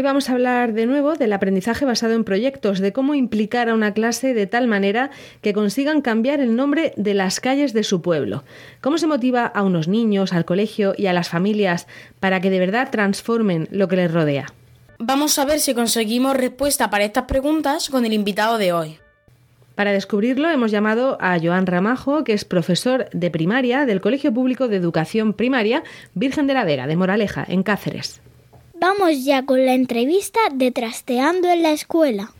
Hoy 0.00 0.04
vamos 0.04 0.30
a 0.30 0.32
hablar 0.32 0.72
de 0.72 0.86
nuevo 0.86 1.16
del 1.16 1.30
aprendizaje 1.34 1.84
basado 1.84 2.14
en 2.14 2.24
proyectos, 2.24 2.78
de 2.78 2.90
cómo 2.90 3.14
implicar 3.14 3.68
a 3.68 3.74
una 3.74 3.92
clase 3.92 4.32
de 4.32 4.46
tal 4.46 4.66
manera 4.66 5.10
que 5.42 5.52
consigan 5.52 6.00
cambiar 6.00 6.40
el 6.40 6.56
nombre 6.56 6.94
de 6.96 7.12
las 7.12 7.38
calles 7.38 7.74
de 7.74 7.84
su 7.84 8.00
pueblo. 8.00 8.42
¿Cómo 8.80 8.96
se 8.96 9.06
motiva 9.06 9.44
a 9.44 9.62
unos 9.62 9.88
niños, 9.88 10.32
al 10.32 10.46
colegio 10.46 10.94
y 10.96 11.04
a 11.04 11.12
las 11.12 11.28
familias 11.28 11.86
para 12.18 12.40
que 12.40 12.48
de 12.48 12.58
verdad 12.58 12.88
transformen 12.90 13.68
lo 13.70 13.88
que 13.88 13.96
les 13.96 14.10
rodea? 14.10 14.46
Vamos 14.98 15.38
a 15.38 15.44
ver 15.44 15.60
si 15.60 15.74
conseguimos 15.74 16.34
respuesta 16.34 16.88
para 16.88 17.04
estas 17.04 17.24
preguntas 17.24 17.90
con 17.90 18.06
el 18.06 18.14
invitado 18.14 18.56
de 18.56 18.72
hoy. 18.72 18.96
Para 19.74 19.92
descubrirlo 19.92 20.48
hemos 20.48 20.70
llamado 20.70 21.18
a 21.20 21.38
Joan 21.38 21.66
Ramajo, 21.66 22.24
que 22.24 22.32
es 22.32 22.46
profesor 22.46 23.10
de 23.12 23.30
primaria 23.30 23.84
del 23.84 24.00
Colegio 24.00 24.32
Público 24.32 24.66
de 24.66 24.76
Educación 24.76 25.34
Primaria 25.34 25.82
Virgen 26.14 26.46
de 26.46 26.54
la 26.54 26.64
Vega, 26.64 26.86
de 26.86 26.96
Moraleja, 26.96 27.44
en 27.46 27.62
Cáceres. 27.62 28.22
Vamos 28.80 29.26
ya 29.26 29.44
con 29.44 29.66
la 29.66 29.74
entrevista 29.74 30.40
de 30.54 30.70
Trasteando 30.70 31.48
en 31.48 31.62
la 31.62 31.72
Escuela. 31.72 32.30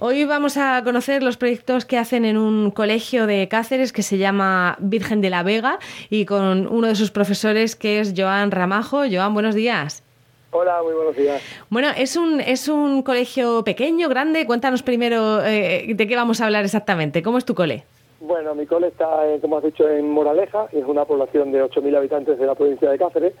Hoy 0.00 0.24
vamos 0.24 0.56
a 0.56 0.82
conocer 0.82 1.22
los 1.22 1.36
proyectos 1.36 1.84
que 1.84 1.96
hacen 1.96 2.24
en 2.24 2.36
un 2.36 2.72
colegio 2.72 3.28
de 3.28 3.46
Cáceres 3.46 3.92
que 3.92 4.02
se 4.02 4.18
llama 4.18 4.76
Virgen 4.80 5.20
de 5.20 5.30
la 5.30 5.44
Vega 5.44 5.78
y 6.10 6.24
con 6.24 6.66
uno 6.66 6.88
de 6.88 6.96
sus 6.96 7.12
profesores 7.12 7.76
que 7.76 8.00
es 8.00 8.14
Joan 8.16 8.50
Ramajo. 8.50 9.02
Joan, 9.08 9.32
buenos 9.32 9.54
días. 9.54 10.02
Hola, 10.50 10.82
muy 10.82 10.92
buenos 10.92 11.14
días. 11.14 11.40
Bueno, 11.70 11.88
es 11.96 12.16
un, 12.16 12.40
es 12.40 12.66
un 12.66 13.04
colegio 13.04 13.62
pequeño, 13.62 14.08
grande. 14.08 14.46
Cuéntanos 14.46 14.82
primero 14.82 15.40
eh, 15.44 15.86
de 15.94 16.06
qué 16.08 16.16
vamos 16.16 16.40
a 16.40 16.46
hablar 16.46 16.64
exactamente. 16.64 17.22
¿Cómo 17.22 17.38
es 17.38 17.44
tu 17.44 17.54
cole? 17.54 17.84
Bueno, 18.18 18.56
mi 18.56 18.66
cole 18.66 18.88
está, 18.88 19.24
eh, 19.28 19.38
como 19.40 19.58
has 19.58 19.64
dicho, 19.64 19.88
en 19.88 20.10
Moraleja, 20.10 20.66
es 20.72 20.84
una 20.84 21.04
población 21.04 21.52
de 21.52 21.62
8.000 21.62 21.96
habitantes 21.96 22.38
de 22.40 22.46
la 22.46 22.56
provincia 22.56 22.90
de 22.90 22.98
Cáceres. 22.98 23.34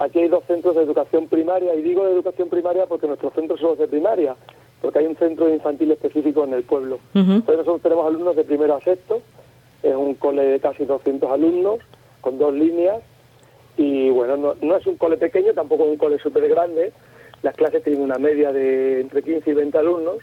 Aquí 0.00 0.18
hay 0.18 0.28
dos 0.28 0.42
centros 0.46 0.74
de 0.74 0.82
educación 0.82 1.28
primaria, 1.28 1.74
y 1.74 1.82
digo 1.82 2.06
de 2.06 2.12
educación 2.12 2.48
primaria 2.48 2.86
porque 2.86 3.06
nuestros 3.06 3.34
centros 3.34 3.60
son 3.60 3.70
los 3.70 3.78
de 3.78 3.86
primaria, 3.86 4.34
porque 4.80 5.00
hay 5.00 5.06
un 5.06 5.16
centro 5.16 5.52
infantil 5.52 5.92
específico 5.92 6.42
en 6.44 6.54
el 6.54 6.62
pueblo. 6.62 7.00
Entonces 7.14 7.58
nosotros 7.58 7.82
tenemos 7.82 8.06
alumnos 8.06 8.34
de 8.34 8.44
primero 8.44 8.74
a 8.74 8.80
sexto, 8.80 9.20
es 9.82 9.94
un 9.94 10.14
cole 10.14 10.42
de 10.42 10.58
casi 10.58 10.86
200 10.86 11.30
alumnos, 11.30 11.80
con 12.22 12.38
dos 12.38 12.54
líneas, 12.54 13.02
y 13.76 14.08
bueno, 14.08 14.38
no, 14.38 14.54
no 14.62 14.76
es 14.76 14.86
un 14.86 14.96
cole 14.96 15.18
pequeño, 15.18 15.52
tampoco 15.52 15.84
es 15.84 15.90
un 15.90 15.98
cole 15.98 16.18
súper 16.18 16.48
grande, 16.48 16.94
las 17.42 17.54
clases 17.54 17.84
tienen 17.84 18.00
una 18.00 18.16
media 18.18 18.52
de 18.52 19.02
entre 19.02 19.22
15 19.22 19.50
y 19.50 19.52
20 19.52 19.76
alumnos, 19.76 20.16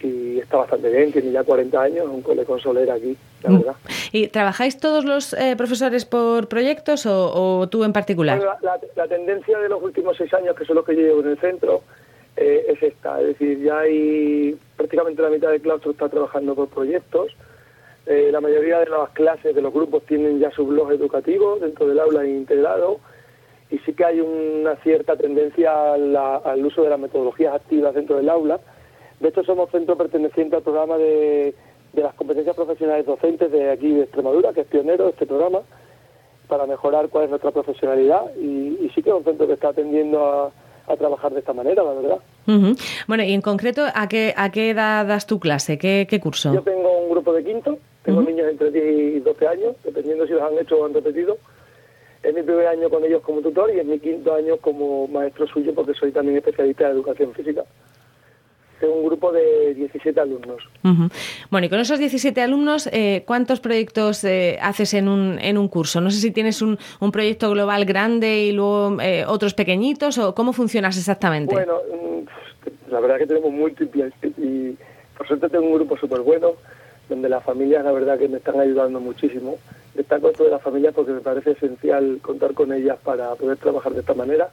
y 0.00 0.38
está 0.38 0.58
bastante 0.58 0.90
bien, 0.90 1.12
tiene 1.12 1.30
ya 1.32 1.42
40 1.44 1.80
años, 1.80 2.06
un 2.08 2.20
cole 2.22 2.44
con 2.44 2.60
solera 2.60 2.94
aquí, 2.94 3.16
la 3.42 3.50
Mm. 3.50 3.58
verdad. 3.58 3.74
¿Y 4.12 4.28
trabajáis 4.28 4.78
todos 4.78 5.04
los 5.04 5.32
eh, 5.32 5.54
profesores 5.56 6.04
por 6.04 6.48
proyectos 6.48 7.06
o, 7.06 7.60
o 7.60 7.68
tú 7.68 7.84
en 7.84 7.92
particular? 7.92 8.36
Bueno, 8.38 8.52
la, 8.62 8.72
la- 8.76 8.80
la 8.96 9.08
tendencia 9.08 9.58
de 9.58 9.68
los 9.68 9.82
últimos 9.82 10.16
seis 10.16 10.32
años, 10.34 10.54
que 10.56 10.64
son 10.64 10.76
los 10.76 10.84
que 10.84 10.94
yo 10.94 11.00
llevo 11.02 11.20
en 11.20 11.28
el 11.28 11.38
centro, 11.38 11.82
eh, 12.36 12.66
es 12.68 12.82
esta. 12.82 13.20
Es 13.20 13.28
decir, 13.28 13.62
ya 13.62 13.78
hay 13.80 14.56
prácticamente 14.76 15.22
la 15.22 15.30
mitad 15.30 15.50
del 15.50 15.62
claustro 15.62 15.92
está 15.92 16.08
trabajando 16.08 16.54
por 16.54 16.68
proyectos. 16.68 17.28
Eh, 18.06 18.28
la 18.30 18.40
mayoría 18.42 18.80
de 18.80 18.86
las 18.90 19.08
clases, 19.10 19.54
de 19.54 19.62
los 19.62 19.72
grupos, 19.72 20.02
tienen 20.04 20.38
ya 20.38 20.50
su 20.50 20.66
blog 20.66 20.92
educativo 20.92 21.56
dentro 21.60 21.86
del 21.86 21.98
aula 22.00 22.26
integrado. 22.26 22.98
Y 23.70 23.78
sí 23.78 23.94
que 23.94 24.04
hay 24.04 24.20
una 24.20 24.76
cierta 24.76 25.16
tendencia 25.16 25.96
la- 25.96 26.36
al 26.36 26.66
uso 26.66 26.82
de 26.82 26.90
las 26.90 26.98
metodologías 27.00 27.54
activas 27.54 27.94
dentro 27.94 28.16
del 28.16 28.28
aula. 28.28 28.60
De 29.24 29.30
hecho, 29.30 29.42
somos 29.42 29.70
centro 29.70 29.96
perteneciente 29.96 30.54
al 30.54 30.62
programa 30.62 30.98
de, 30.98 31.54
de 31.94 32.02
las 32.02 32.12
competencias 32.12 32.54
profesionales 32.54 33.06
docentes 33.06 33.50
de 33.50 33.70
aquí 33.70 33.90
de 33.90 34.02
Extremadura, 34.02 34.52
que 34.52 34.60
es 34.60 34.66
pionero 34.66 35.04
de 35.04 35.12
este 35.12 35.24
programa 35.24 35.60
para 36.46 36.66
mejorar 36.66 37.08
cuál 37.08 37.24
es 37.24 37.30
nuestra 37.30 37.50
profesionalidad 37.50 38.20
y, 38.36 38.76
y 38.84 38.92
sí 38.94 39.02
que 39.02 39.08
es 39.08 39.16
un 39.16 39.24
centro 39.24 39.46
que 39.46 39.54
está 39.54 39.68
atendiendo 39.68 40.26
a, 40.26 40.52
a 40.92 40.96
trabajar 40.98 41.32
de 41.32 41.38
esta 41.38 41.54
manera, 41.54 41.82
la 41.82 41.94
verdad. 41.94 42.18
Bueno, 43.08 43.22
y 43.22 43.32
en 43.32 43.40
concreto, 43.40 43.86
¿a 43.94 44.08
qué, 44.10 44.34
a 44.36 44.50
qué 44.50 44.68
edad 44.68 45.06
das 45.06 45.26
tu 45.26 45.40
clase? 45.40 45.78
¿Qué, 45.78 46.06
qué 46.06 46.20
curso? 46.20 46.52
Yo 46.52 46.60
tengo 46.60 46.98
un 46.98 47.10
grupo 47.10 47.32
de 47.32 47.44
quinto, 47.44 47.78
tengo 48.02 48.20
niños 48.20 48.46
entre 48.50 48.70
10 48.72 49.16
y 49.16 49.20
12 49.20 49.48
años, 49.48 49.74
dependiendo 49.84 50.26
si 50.26 50.34
los 50.34 50.42
han 50.42 50.58
hecho 50.58 50.76
o 50.76 50.84
han 50.84 50.92
repetido. 50.92 51.38
Es 52.22 52.34
mi 52.34 52.42
primer 52.42 52.66
año 52.66 52.90
con 52.90 53.02
ellos 53.02 53.22
como 53.22 53.40
tutor 53.40 53.74
y 53.74 53.80
es 53.80 53.86
mi 53.86 53.98
quinto 53.98 54.34
año 54.34 54.58
como 54.58 55.08
maestro 55.08 55.46
suyo 55.46 55.72
porque 55.74 55.94
soy 55.94 56.12
también 56.12 56.36
especialista 56.36 56.84
de 56.84 56.92
educación 56.92 57.32
física. 57.32 57.64
Grupo 59.24 59.32
de 59.32 59.74
17 59.74 60.20
alumnos. 60.20 60.68
Bueno, 61.50 61.66
y 61.66 61.70
con 61.70 61.78
esos 61.78 61.98
17 61.98 62.40
alumnos, 62.42 62.88
eh, 62.92 63.22
¿cuántos 63.26 63.60
proyectos 63.60 64.22
eh, 64.24 64.58
haces 64.60 64.92
en 64.94 65.08
un, 65.08 65.38
en 65.40 65.56
un 65.56 65.68
curso? 65.68 66.00
No 66.00 66.10
sé 66.10 66.18
si 66.18 66.30
tienes 66.30 66.60
un, 66.60 66.78
un 67.00 67.10
proyecto 67.10 67.50
global 67.50 67.86
grande 67.86 68.44
y 68.44 68.52
luego 68.52 69.00
eh, 69.00 69.24
otros 69.26 69.54
pequeñitos 69.54 70.18
o 70.18 70.34
cómo 70.34 70.52
funcionas 70.52 70.98
exactamente. 70.98 71.54
Bueno, 71.54 71.78
mm, 71.90 72.90
la 72.92 73.00
verdad 73.00 73.18
que 73.18 73.26
tenemos 73.26 73.50
múltiples 73.50 74.12
y 74.36 74.76
por 75.16 75.26
suerte 75.26 75.48
tengo 75.48 75.66
un 75.66 75.74
grupo 75.74 75.96
súper 75.96 76.20
bueno 76.20 76.52
donde 77.08 77.28
las 77.28 77.44
familias 77.44 77.84
la 77.84 77.92
verdad 77.92 78.18
que 78.18 78.28
me 78.28 78.38
están 78.38 78.60
ayudando 78.60 79.00
muchísimo. 79.00 79.56
Destaco 79.94 80.30
esto 80.30 80.44
de 80.44 80.50
las 80.50 80.62
familias 80.62 80.92
porque 80.94 81.12
me 81.12 81.20
parece 81.20 81.52
esencial 81.52 82.18
contar 82.20 82.52
con 82.52 82.72
ellas 82.72 82.98
para 83.02 83.34
poder 83.36 83.56
trabajar 83.56 83.92
de 83.94 84.00
esta 84.00 84.14
manera, 84.14 84.50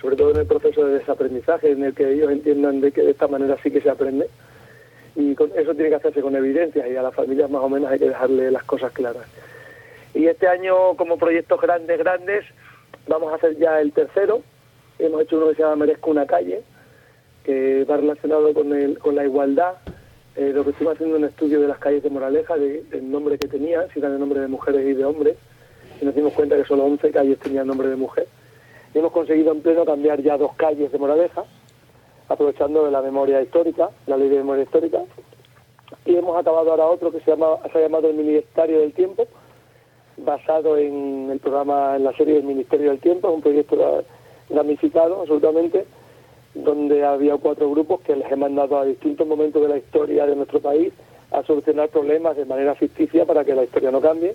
sobre 0.00 0.16
todo 0.16 0.30
en 0.32 0.38
el 0.38 0.46
proceso 0.46 0.84
de 0.86 0.98
desaprendizaje, 0.98 1.70
en 1.70 1.82
el 1.84 1.94
que 1.94 2.12
ellos 2.12 2.30
entiendan 2.30 2.80
de 2.80 2.92
que 2.92 3.02
de 3.02 3.10
esta 3.12 3.28
manera 3.28 3.56
sí 3.62 3.70
que 3.70 3.80
se 3.80 3.90
aprende. 3.90 4.28
Y 5.14 5.34
con- 5.34 5.50
eso 5.56 5.72
tiene 5.74 5.88
que 5.90 5.94
hacerse 5.96 6.20
con 6.20 6.36
evidencias 6.36 6.86
y 6.90 6.96
a 6.96 7.02
las 7.02 7.14
familias 7.14 7.50
más 7.50 7.62
o 7.62 7.68
menos 7.68 7.90
hay 7.90 7.98
que 7.98 8.08
dejarle 8.08 8.50
las 8.50 8.64
cosas 8.64 8.92
claras. 8.92 9.24
Y 10.14 10.26
este 10.26 10.46
año, 10.46 10.94
como 10.96 11.16
proyectos 11.18 11.60
grandes, 11.60 11.98
grandes, 11.98 12.44
vamos 13.08 13.32
a 13.32 13.36
hacer 13.36 13.56
ya 13.56 13.80
el 13.80 13.92
tercero. 13.92 14.42
Hemos 14.98 15.22
hecho 15.22 15.36
uno 15.38 15.48
que 15.48 15.56
se 15.56 15.62
llama 15.62 15.76
Merezco 15.76 16.10
una 16.10 16.26
calle, 16.26 16.62
que 17.44 17.84
va 17.84 17.96
relacionado 17.96 18.52
con, 18.54 18.72
el, 18.74 18.98
con 18.98 19.14
la 19.14 19.24
igualdad. 19.24 19.74
Eh, 20.36 20.52
lo 20.54 20.64
que 20.64 20.70
estuvimos 20.70 20.94
haciendo 20.96 21.16
un 21.16 21.24
estudio 21.24 21.60
de 21.60 21.68
las 21.68 21.78
calles 21.78 22.02
de 22.02 22.10
Moraleja, 22.10 22.56
de- 22.56 22.82
del 22.84 23.10
nombre 23.10 23.38
que 23.38 23.48
tenían, 23.48 23.88
si 23.92 23.98
eran 24.00 24.12
el 24.12 24.20
nombre 24.20 24.40
de 24.40 24.48
mujeres 24.48 24.86
y 24.86 24.92
de 24.94 25.04
hombres, 25.04 25.36
y 26.00 26.04
nos 26.04 26.14
dimos 26.14 26.34
cuenta 26.34 26.56
que 26.56 26.64
solo 26.64 26.84
11 26.84 27.10
calles 27.10 27.38
tenían 27.38 27.66
nombre 27.66 27.88
de 27.88 27.96
mujer. 27.96 28.26
Hemos 28.96 29.12
conseguido 29.12 29.52
en 29.52 29.60
pleno 29.60 29.84
cambiar 29.84 30.22
ya 30.22 30.38
dos 30.38 30.54
calles 30.54 30.90
de 30.90 30.98
Moraleja, 30.98 31.44
aprovechando 32.30 32.90
la 32.90 33.02
memoria 33.02 33.42
histórica, 33.42 33.90
la 34.06 34.16
ley 34.16 34.30
de 34.30 34.36
memoria 34.38 34.62
histórica. 34.64 35.02
Y 36.06 36.16
hemos 36.16 36.34
acabado 36.38 36.70
ahora 36.70 36.86
otro 36.86 37.12
que 37.12 37.20
se, 37.20 37.30
llama, 37.30 37.58
se 37.70 37.76
ha 37.76 37.82
llamado 37.82 38.08
el 38.08 38.16
Ministerio 38.16 38.80
del 38.80 38.94
Tiempo, 38.94 39.26
basado 40.16 40.78
en 40.78 41.28
el 41.30 41.38
programa, 41.40 41.96
en 41.96 42.04
la 42.04 42.12
serie 42.16 42.36
del 42.36 42.44
Ministerio 42.44 42.88
del 42.88 43.00
Tiempo, 43.00 43.28
es 43.28 43.34
un 43.34 43.42
proyecto 43.42 43.76
ra- 43.76 44.02
ramificado 44.48 45.20
absolutamente, 45.20 45.84
donde 46.54 47.04
había 47.04 47.36
cuatro 47.36 47.70
grupos 47.70 48.00
que 48.00 48.16
les 48.16 48.32
he 48.32 48.36
mandado 48.36 48.78
a 48.78 48.86
distintos 48.86 49.26
momentos 49.26 49.60
de 49.60 49.68
la 49.68 49.76
historia 49.76 50.24
de 50.24 50.36
nuestro 50.36 50.58
país 50.60 50.90
a 51.32 51.42
solucionar 51.42 51.90
problemas 51.90 52.34
de 52.38 52.46
manera 52.46 52.74
ficticia 52.76 53.26
para 53.26 53.44
que 53.44 53.54
la 53.54 53.64
historia 53.64 53.90
no 53.90 54.00
cambie. 54.00 54.34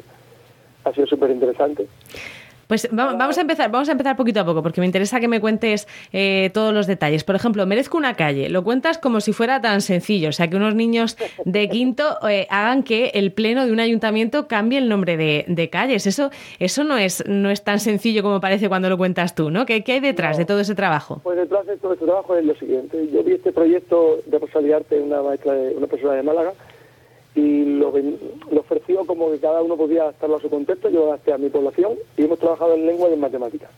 Ha 0.83 0.93
sido 0.93 1.07
súper 1.07 1.31
interesante. 1.31 1.87
Pues 2.71 2.87
va- 2.97 3.11
vamos 3.15 3.37
a 3.37 3.41
empezar, 3.41 3.69
vamos 3.69 3.89
a 3.89 3.91
empezar 3.91 4.15
poquito 4.15 4.39
a 4.39 4.45
poco, 4.45 4.63
porque 4.63 4.79
me 4.79 4.85
interesa 4.85 5.19
que 5.19 5.27
me 5.27 5.41
cuentes 5.41 5.89
eh, 6.13 6.51
todos 6.53 6.73
los 6.73 6.87
detalles. 6.87 7.25
Por 7.25 7.35
ejemplo, 7.35 7.65
merezco 7.65 7.97
una 7.97 8.13
calle. 8.13 8.47
Lo 8.47 8.63
cuentas 8.63 8.97
como 8.97 9.19
si 9.19 9.33
fuera 9.33 9.59
tan 9.59 9.81
sencillo, 9.81 10.29
o 10.29 10.31
sea, 10.31 10.47
que 10.49 10.55
unos 10.55 10.73
niños 10.73 11.17
de 11.43 11.67
quinto 11.67 12.17
eh, 12.29 12.47
hagan 12.49 12.83
que 12.83 13.07
el 13.13 13.33
pleno 13.33 13.65
de 13.65 13.73
un 13.73 13.81
ayuntamiento 13.81 14.47
cambie 14.47 14.77
el 14.77 14.87
nombre 14.87 15.17
de, 15.17 15.43
de 15.49 15.69
calles. 15.69 16.07
Eso, 16.07 16.31
eso 16.59 16.85
no 16.85 16.97
es, 16.97 17.25
no 17.27 17.49
es 17.49 17.61
tan 17.61 17.81
sencillo 17.81 18.23
como 18.23 18.39
parece 18.39 18.69
cuando 18.69 18.87
lo 18.89 18.97
cuentas 18.97 19.35
tú, 19.35 19.51
¿no? 19.51 19.65
¿Qué, 19.65 19.83
qué 19.83 19.91
hay 19.91 19.99
detrás 19.99 20.37
de 20.37 20.45
todo 20.45 20.61
ese 20.61 20.73
trabajo? 20.73 21.19
Pues 21.23 21.35
detrás 21.35 21.65
de 21.65 21.75
todo 21.75 21.91
este 21.91 22.05
trabajo 22.05 22.37
es 22.37 22.45
lo 22.45 22.55
siguiente. 22.55 23.05
Yo 23.13 23.21
vi 23.21 23.33
este 23.33 23.51
proyecto 23.51 24.19
de 24.27 24.39
Rosalía 24.39 24.77
Arte, 24.77 24.97
una 24.97 25.21
maestra, 25.21 25.51
de, 25.51 25.75
una 25.75 25.87
persona 25.87 26.13
de 26.13 26.23
Málaga, 26.23 26.53
y 27.35 27.65
lo, 27.65 27.93
lo 28.51 28.59
ofreció 28.59 29.05
como 29.05 29.31
que 29.31 29.39
cada 29.39 29.61
uno 29.61 29.77
podía 29.77 30.03
adaptarlo 30.03 30.37
a 30.37 30.41
su 30.41 30.49
contexto, 30.49 30.89
yo 30.89 31.01
lo 31.01 31.07
adapté 31.07 31.33
a 31.33 31.37
mi 31.37 31.49
población, 31.49 31.93
y 32.17 32.25
hemos 32.25 32.39
trabajado 32.39 32.73
en 32.73 32.85
lengua 32.85 33.09
y 33.09 33.13
en 33.13 33.19
matemáticas. 33.19 33.69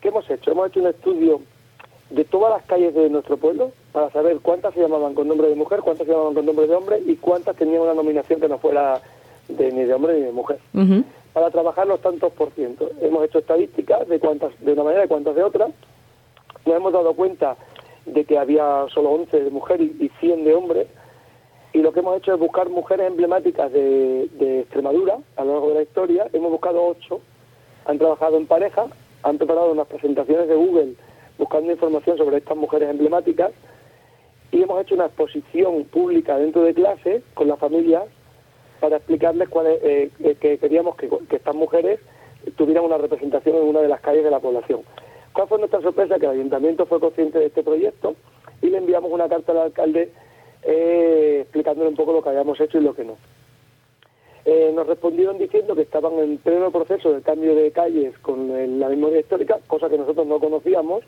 ¿Qué 0.00 0.08
hemos 0.08 0.28
hecho? 0.28 0.50
Hemos 0.50 0.68
hecho 0.68 0.80
un 0.80 0.86
estudio 0.88 1.40
de 2.10 2.24
todas 2.24 2.50
las 2.52 2.62
calles 2.66 2.94
de 2.94 3.08
nuestro 3.08 3.36
pueblo 3.36 3.72
para 3.92 4.10
saber 4.10 4.38
cuántas 4.40 4.74
se 4.74 4.80
llamaban 4.80 5.14
con 5.14 5.26
nombre 5.26 5.48
de 5.48 5.54
mujer, 5.54 5.80
cuántas 5.80 6.06
se 6.06 6.12
llamaban 6.12 6.34
con 6.34 6.46
nombre 6.46 6.66
de 6.66 6.74
hombre 6.74 7.02
y 7.04 7.16
cuántas 7.16 7.56
tenían 7.56 7.82
una 7.82 7.94
nominación 7.94 8.40
que 8.40 8.48
no 8.48 8.58
fuera 8.58 9.00
de, 9.48 9.72
ni 9.72 9.84
de 9.84 9.94
hombre 9.94 10.14
ni 10.14 10.20
de 10.20 10.32
mujer. 10.32 10.58
Para 11.32 11.50
trabajar 11.50 11.86
los 11.86 12.00
tantos 12.00 12.32
por 12.32 12.50
ciento. 12.52 12.90
Hemos 13.00 13.24
hecho 13.24 13.38
estadísticas 13.38 14.06
de 14.06 14.20
cuántas 14.20 14.52
de 14.60 14.72
una 14.72 14.84
manera 14.84 15.04
y 15.04 15.08
cuántas 15.08 15.34
de 15.34 15.42
otra. 15.42 15.68
Nos 16.66 16.76
hemos 16.76 16.92
dado 16.92 17.14
cuenta 17.14 17.56
de 18.06 18.24
que 18.24 18.38
había 18.38 18.86
solo 18.92 19.10
11 19.10 19.40
de 19.40 19.50
mujer 19.50 19.80
y, 19.80 19.96
y 19.98 20.10
100 20.20 20.44
de 20.44 20.54
hombres. 20.54 20.86
Y 21.74 21.82
lo 21.82 21.92
que 21.92 22.00
hemos 22.00 22.16
hecho 22.16 22.32
es 22.32 22.38
buscar 22.38 22.70
mujeres 22.70 23.08
emblemáticas 23.08 23.70
de, 23.72 24.60
Extremadura 24.60 25.18
a 25.36 25.44
lo 25.44 25.52
largo 25.54 25.68
de 25.70 25.74
la 25.74 25.82
historia. 25.82 26.28
Hemos 26.32 26.52
buscado 26.52 26.86
ocho. 26.86 27.20
Han 27.84 27.98
trabajado 27.98 28.36
en 28.36 28.46
pareja, 28.46 28.86
han 29.24 29.38
preparado 29.38 29.72
unas 29.72 29.88
presentaciones 29.88 30.48
de 30.48 30.54
Google 30.54 30.94
buscando 31.36 31.72
información 31.72 32.16
sobre 32.16 32.36
estas 32.36 32.56
mujeres 32.56 32.88
emblemáticas 32.88 33.50
y 34.52 34.62
hemos 34.62 34.80
hecho 34.82 34.94
una 34.94 35.06
exposición 35.06 35.84
pública 35.86 36.38
dentro 36.38 36.62
de 36.62 36.74
clase 36.74 37.24
con 37.34 37.48
las 37.48 37.58
familias 37.58 38.04
para 38.78 38.98
explicarles 38.98 39.48
cuál 39.48 39.66
es, 39.66 39.82
eh, 39.82 40.10
eh, 40.20 40.36
que 40.40 40.58
queríamos 40.58 40.94
que, 40.94 41.10
que 41.28 41.36
estas 41.36 41.56
mujeres 41.56 41.98
tuvieran 42.56 42.84
una 42.84 42.98
representación 42.98 43.56
en 43.56 43.64
una 43.64 43.80
de 43.80 43.88
las 43.88 44.00
calles 44.00 44.22
de 44.22 44.30
la 44.30 44.38
población. 44.38 44.82
¿Cuál 45.32 45.48
fue 45.48 45.58
nuestra 45.58 45.80
sorpresa? 45.80 46.20
Que 46.20 46.26
el 46.26 46.32
ayuntamiento 46.32 46.86
fue 46.86 47.00
consciente 47.00 47.40
de 47.40 47.46
este 47.46 47.64
proyecto 47.64 48.14
y 48.62 48.70
le 48.70 48.78
enviamos 48.78 49.10
una 49.10 49.28
carta 49.28 49.50
al 49.50 49.58
alcalde 49.58 50.12
eh, 50.64 51.40
explicándole 51.42 51.90
un 51.90 51.96
poco 51.96 52.12
lo 52.12 52.22
que 52.22 52.30
habíamos 52.30 52.60
hecho 52.60 52.78
y 52.78 52.82
lo 52.82 52.94
que 52.94 53.04
no. 53.04 53.16
Eh, 54.46 54.72
nos 54.74 54.86
respondieron 54.86 55.38
diciendo 55.38 55.74
que 55.74 55.82
estaban 55.82 56.18
en 56.18 56.36
pleno 56.38 56.70
proceso 56.70 57.12
de 57.12 57.22
cambio 57.22 57.54
de 57.54 57.70
calles 57.70 58.18
con 58.18 58.48
la 58.78 58.88
memoria 58.88 59.20
histórica, 59.20 59.58
cosa 59.66 59.88
que 59.88 59.96
nosotros 59.96 60.26
no 60.26 60.38
conocíamos, 60.38 61.02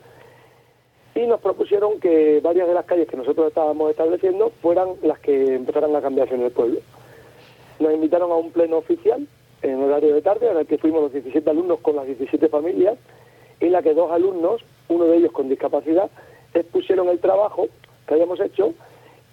y 1.13 1.25
nos 1.27 1.39
propusieron 1.39 1.99
que 1.99 2.39
varias 2.41 2.67
de 2.67 2.73
las 2.73 2.85
calles 2.85 3.07
que 3.07 3.17
nosotros 3.17 3.47
estábamos 3.47 3.91
estableciendo 3.91 4.51
fueran 4.61 4.89
las 5.03 5.19
que 5.19 5.55
empezaran 5.55 5.95
a 5.95 6.01
cambiarse 6.01 6.35
en 6.35 6.43
el 6.43 6.51
pueblo. 6.51 6.79
Nos 7.79 7.93
invitaron 7.93 8.31
a 8.31 8.35
un 8.35 8.51
pleno 8.51 8.77
oficial 8.77 9.27
en 9.61 9.83
horario 9.83 10.15
de 10.15 10.21
tarde, 10.21 10.49
en 10.49 10.57
el 10.57 10.67
que 10.67 10.77
fuimos 10.77 11.01
los 11.01 11.13
17 11.13 11.47
alumnos 11.49 11.79
con 11.79 11.95
las 11.95 12.05
17 12.05 12.49
familias, 12.49 12.97
en 13.59 13.71
la 13.71 13.81
que 13.81 13.93
dos 13.93 14.11
alumnos, 14.11 14.61
uno 14.89 15.05
de 15.05 15.17
ellos 15.17 15.31
con 15.31 15.49
discapacidad, 15.49 16.09
expusieron 16.53 17.09
el 17.09 17.19
trabajo 17.19 17.67
que 18.07 18.13
habíamos 18.13 18.39
hecho 18.39 18.73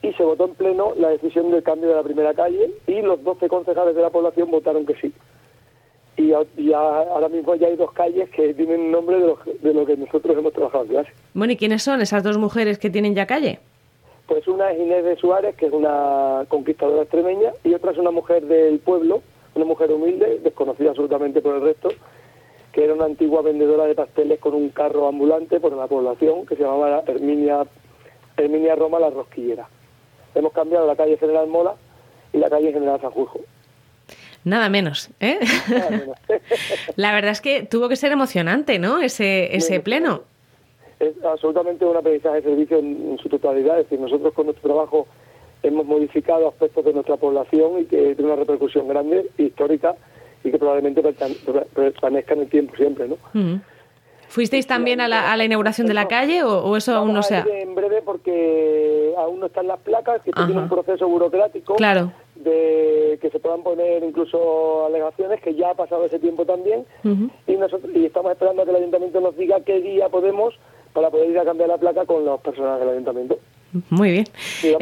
y 0.09 0.13
se 0.15 0.23
votó 0.23 0.45
en 0.47 0.55
pleno 0.55 0.93
la 0.97 1.09
decisión 1.11 1.51
del 1.51 1.63
cambio 1.63 1.89
de 1.89 1.95
la 1.97 2.03
primera 2.03 2.35
calle 2.35 2.71
y 2.87 3.01
los 3.03 3.23
12 3.23 3.49
concejales 3.49 3.95
de 3.95 4.03
la 4.03 4.11
población 4.11 4.51
votaron 4.51 4.85
que 4.87 4.95
sí. 4.97 5.13
Y, 6.17 6.33
a- 6.33 6.45
y 6.57 6.73
a- 6.73 6.79
ahora 6.79 7.29
mismo 7.29 7.55
ya 7.57 7.67
hay 7.67 7.77
dos 7.77 7.93
calles 7.93 8.29
que 8.31 8.55
tienen 8.55 8.91
nombre 8.91 9.19
de 9.19 9.27
lo, 9.27 9.39
de 9.63 9.75
lo 9.75 9.85
que 9.87 9.97
nosotros 9.97 10.37
hemos 10.37 10.53
trabajado 10.53 10.85
en 10.85 10.91
clase. 10.91 11.11
Bueno, 11.33 11.53
¿y 11.53 11.57
quiénes 11.57 11.83
son 11.83 12.01
esas 12.01 12.23
dos 12.23 12.39
mujeres 12.39 12.79
que 12.79 12.91
tienen 12.91 13.15
ya 13.15 13.27
calle? 13.27 13.59
Pues 14.27 14.47
una 14.49 14.71
es 14.71 14.81
Inés 14.81 15.05
de 15.05 15.17
Suárez, 15.17 15.55
que 15.57 15.67
es 15.67 15.73
una 15.73 16.45
conquistadora 16.49 17.03
extremeña, 17.03 17.53
y 17.65 17.75
otra 17.75 17.93
es 17.93 17.99
una 17.99 18.11
mujer 18.11 18.45
del 18.47 18.79
pueblo, 18.79 19.23
una 19.55 19.65
mujer 19.65 19.91
humilde, 19.93 20.39
desconocida 20.43 20.91
absolutamente 20.91 21.41
por 21.43 21.57
el 21.57 21.63
resto, 21.63 21.89
que 22.73 22.85
era 22.85 22.95
una 22.95 23.05
antigua 23.05 23.43
vendedora 23.43 23.85
de 23.85 23.95
pasteles 23.95 24.39
con 24.41 24.55
un 24.55 24.71
carro 24.71 25.09
ambulante 25.09 25.61
por 25.61 25.73
la 25.75 25.87
población, 25.89 26.47
que 26.47 26.57
se 26.57 26.63
llamaba 26.63 27.03
Herminia, 27.07 27.67
Herminia 28.37 28.75
Roma 28.77 28.99
la 28.99 29.11
Rosquillera. 29.11 29.69
Hemos 30.35 30.53
cambiado 30.53 30.87
la 30.87 30.97
calle 30.97 31.17
General 31.17 31.47
Mola 31.47 31.75
y 32.33 32.39
la 32.39 32.51
calle 32.51 32.73
General 32.73 33.01
Sanjurjo. 33.01 33.41
Nada 34.45 34.69
menos, 34.69 35.11
¿eh? 35.21 35.39
Nada 35.69 35.91
menos. 35.91 36.17
La 36.97 37.15
verdad 37.15 37.31
es 37.31 37.41
que 37.41 37.63
tuvo 37.63 37.89
que 37.89 37.97
ser 37.97 38.13
emocionante, 38.13 38.79
¿no? 38.79 39.01
Ese, 39.01 39.57
ese 39.57 39.81
pleno. 39.81 40.23
es 41.01 41.13
absolutamente 41.25 41.85
un 41.87 41.97
aprendizaje 41.97 42.37
de 42.37 42.43
servicio 42.43 42.79
en, 42.79 43.13
en 43.13 43.19
su 43.19 43.29
totalidad. 43.31 43.79
Es 43.79 43.87
decir, 43.87 44.01
nosotros 44.01 44.35
con 44.35 44.47
nuestro 44.47 44.69
trabajo 44.69 45.07
hemos 45.63 45.87
modificado 45.87 46.49
aspectos 46.49 46.85
de 46.85 46.93
nuestra 46.93 47.17
población 47.17 47.81
y 47.81 47.85
que 47.87 48.15
tiene 48.15 48.25
una 48.31 48.37
repercusión 48.37 48.87
grande, 48.87 49.31
histórica, 49.39 49.95
y 50.45 50.51
que 50.51 50.59
probablemente 50.59 51.03
permanezca 51.03 52.35
en 52.35 52.41
el 52.41 52.49
tiempo 52.49 52.77
siempre, 52.77 53.09
¿no? 53.09 53.15
Ujú. 53.15 53.61
¿Fuisteis 54.29 54.67
también 54.67 55.01
a 55.01 55.09
la, 55.09 55.33
a 55.33 55.37
la 55.37 55.45
inauguración 55.45 55.87
de 55.87 55.95
la 55.95 56.09
calle 56.09 56.43
o, 56.43 56.65
o 56.65 56.77
eso 56.77 56.95
aún 56.95 57.13
no 57.13 57.23
se 57.23 57.37
ha...? 57.37 57.47
en 57.49 57.75
breve 57.75 58.03
porque 58.03 59.13
aún 59.17 59.41
no 59.41 59.47
están 59.47 59.67
las 59.69 59.79
placas, 59.81 60.23
que 60.23 60.33
tiene 60.33 60.59
un 60.59 60.69
proceso 60.69 61.09
burocrático 61.09 61.75
Claro. 61.77 62.13
de 62.35 63.19
que 63.23 63.31
se 63.31 63.39
puedan 63.39 63.63
poner 63.63 64.03
incluso 64.03 64.87
alegaciones, 64.87 65.41
que 65.41 65.55
ya 65.55 65.71
ha 65.71 65.75
pasado 65.75 66.05
ese 66.05 66.19
tiempo 66.19 66.45
también, 66.45 66.85
y 67.47 67.53
nosotros 67.57 67.91
y 67.95 68.05
estamos 68.07 68.33
esperando 68.33 68.63
a 68.63 68.65
que 68.65 68.71
el 68.73 68.77
ayuntamiento 68.79 69.21
nos 69.21 69.37
diga 69.37 69.61
qué 69.61 69.81
día 69.81 70.09
podemos 70.09 70.55
para 70.93 71.11
poder 71.11 71.31
ir 71.31 71.39
a 71.39 71.45
cambiar 71.45 71.69
la 71.69 71.79
placa 71.79 72.05
con 72.07 72.25
las 72.25 72.41
personas 72.41 72.79
del 72.81 72.89
ayuntamiento. 72.91 73.39
Muy 73.91 74.11
bien. 74.11 74.25
Eh. 74.63 74.77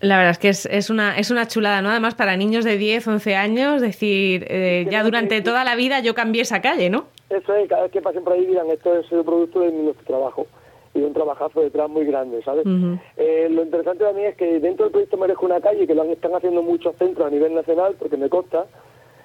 La 0.00 0.16
verdad 0.16 0.32
es 0.32 0.38
que 0.38 0.48
es, 0.48 0.66
es 0.66 0.90
una, 0.90 1.16
es 1.18 1.30
una 1.30 1.48
chulada, 1.48 1.82
¿no? 1.82 1.90
Además, 1.90 2.14
para 2.14 2.36
niños 2.36 2.64
de 2.64 2.76
10, 2.76 3.06
11 3.06 3.34
años, 3.36 3.80
decir, 3.80 4.46
eh, 4.48 4.86
ya 4.90 5.02
durante 5.02 5.40
toda 5.40 5.64
la 5.64 5.74
vida 5.76 6.00
yo 6.00 6.14
cambié 6.14 6.42
esa 6.42 6.60
calle, 6.60 6.90
¿no? 6.90 7.06
Eso 7.30 7.54
es, 7.54 7.68
cada 7.68 7.82
vez 7.82 7.92
que 7.92 8.02
pasen 8.02 8.24
por 8.24 8.34
ahí 8.34 8.44
dirán, 8.44 8.68
esto 8.70 8.94
es 8.98 9.10
el 9.12 9.24
producto 9.24 9.60
de 9.60 9.72
nuestro 9.72 10.04
trabajo 10.04 10.46
y 10.94 11.00
de 11.00 11.06
un 11.06 11.12
trabajazo 11.12 11.60
detrás 11.60 11.88
muy 11.88 12.04
grande, 12.04 12.42
¿sabes? 12.42 12.64
Eh, 13.16 13.48
lo 13.50 13.62
interesante 13.62 14.04
mí 14.12 14.24
es 14.24 14.36
que 14.36 14.58
dentro 14.58 14.86
del 14.86 14.92
proyecto 14.92 15.16
Merezco 15.16 15.46
una 15.46 15.60
calle, 15.60 15.86
que 15.86 15.94
lo 15.94 16.02
están 16.04 16.34
haciendo 16.34 16.62
muchos 16.62 16.96
centros 16.96 17.26
a 17.26 17.30
nivel 17.30 17.54
nacional, 17.54 17.94
porque 17.98 18.16
me 18.16 18.28
consta, 18.28 18.66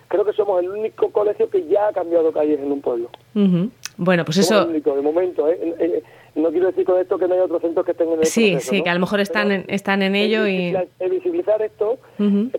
creo 0.07 0.23
que 0.23 0.33
somos 0.33 0.61
el 0.61 0.69
único 0.69 1.09
colegio 1.09 1.49
que 1.49 1.65
ya 1.65 1.87
ha 1.87 1.93
cambiado 1.93 2.31
calles 2.31 2.59
en 2.59 2.71
un 2.71 2.81
pueblo. 2.81 3.09
Ujú. 3.33 3.69
Bueno, 3.97 4.25
pues 4.25 4.37
eso... 4.37 4.67
único, 4.67 4.95
de 4.95 5.01
momento, 5.01 5.47
¿eh? 5.49 5.57
Eh, 5.61 5.75
eh, 5.79 6.03
no 6.35 6.49
quiero 6.51 6.67
decir 6.67 6.83
con 6.85 6.99
esto 6.99 7.17
que 7.17 7.27
no 7.27 7.33
hay 7.33 7.39
otros 7.39 7.61
centros 7.61 7.85
que 7.85 7.93
estén 7.93 8.09
en 8.09 8.19
el 8.19 8.25
Sí, 8.25 8.51
proceso, 8.51 8.71
sí, 8.71 8.77
¿no? 8.79 8.83
que 8.83 8.89
a 8.89 8.93
lo 8.93 8.99
mejor 8.99 9.19
están 9.21 9.47
Pero 9.49 9.61
en, 9.61 9.65
están 9.73 10.01
en 10.01 10.15
ello 10.15 10.45
y... 10.47 10.55
el 10.67 10.75
visibilizar- 10.75 10.87
el 10.99 11.09
visibilizar 11.11 11.61
esto 11.61 11.97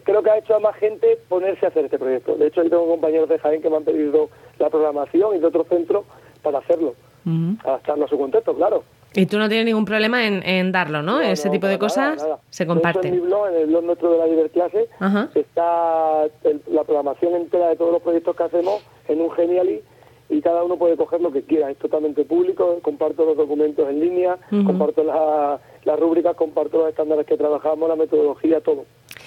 creo 0.05 0.23
que 0.23 0.31
ha 0.31 0.39
hecho 0.39 0.55
a 0.57 0.61
más 0.61 0.77
gente 0.77 1.19
ponerse 1.29 1.67
a 1.67 1.69
hacer 1.69 1.85
este 1.85 1.99
proyecto. 1.99 2.37
De 2.37 2.47
hecho, 2.47 2.63
yo 2.63 2.71
tengo 2.71 2.89
compañeros 2.89 3.29
de 3.29 3.39
Jaén 3.39 3.61
que 3.61 3.69
me 3.69 3.77
han 3.77 3.85
pedido 3.85 4.31
la 4.59 4.71
programación 4.71 5.37
y 5.37 5.41
de 5.41 5.47
otros 5.47 5.67
centros 5.69 6.05
para 6.43 6.59
hacerlo, 6.59 6.95
Ujú. 7.27 7.57
adaptarlo 7.65 8.05
a 8.07 8.09
su 8.09 8.17
contexto, 8.19 8.55
claro. 8.55 8.83
Y 9.15 9.25
tú 9.27 9.39
no 9.39 9.49
tienes 9.49 9.65
ningún 9.67 9.85
problema 9.87 10.27
en, 10.27 10.43
en 10.47 10.73
darlo, 10.73 11.01
¿no? 11.03 11.21
Ese 11.23 11.49
no, 11.49 11.53
tipo 11.53 11.67
de 11.67 11.75
nada, 11.75 11.79
cosas 11.87 12.23
nada. 12.23 12.39
se 12.51 12.65
hecho, 12.65 12.73
en 12.73 12.77
mi 12.77 12.83
comparten. 12.83 13.21
blog, 13.23 13.49
en 13.49 13.55
el 13.57 13.67
blog 13.67 13.85
nuestro 13.85 14.13
de 14.13 14.19
la 14.19 14.25
Diverclase, 14.27 14.89
está 15.35 16.25
el- 16.45 16.61
la 16.71 16.85
programación 16.85 17.35
entera 17.35 17.69
de 17.69 17.77
todos 17.77 17.93
los 17.93 18.03
proyectos 18.03 18.37
que 18.37 18.43
hacemos 18.43 18.83
en 19.09 19.21
un 19.21 19.31
Genially 19.33 19.81
y 20.29 20.41
cada 20.41 20.65
uno 20.65 20.77
puede 20.77 20.97
coger 20.97 21.21
lo 21.21 21.33
que 21.33 21.43
quiera. 21.43 21.71
Es 21.71 21.79
totalmente 21.79 22.25
público, 22.25 22.79
comparto 22.83 23.25
los 23.25 23.37
documentos 23.37 23.89
en 23.89 24.01
línea, 24.01 24.39
comparto 24.65 25.05
la- 25.05 25.61
las 25.85 26.01
rúbricas, 26.01 26.35
comparto 26.37 26.79
los 26.79 26.89
estándares 26.89 27.27
que 27.27 27.37
trabajamos, 27.37 27.89
la 27.89 27.95
metodología, 27.97 28.61
todo. 28.61 28.85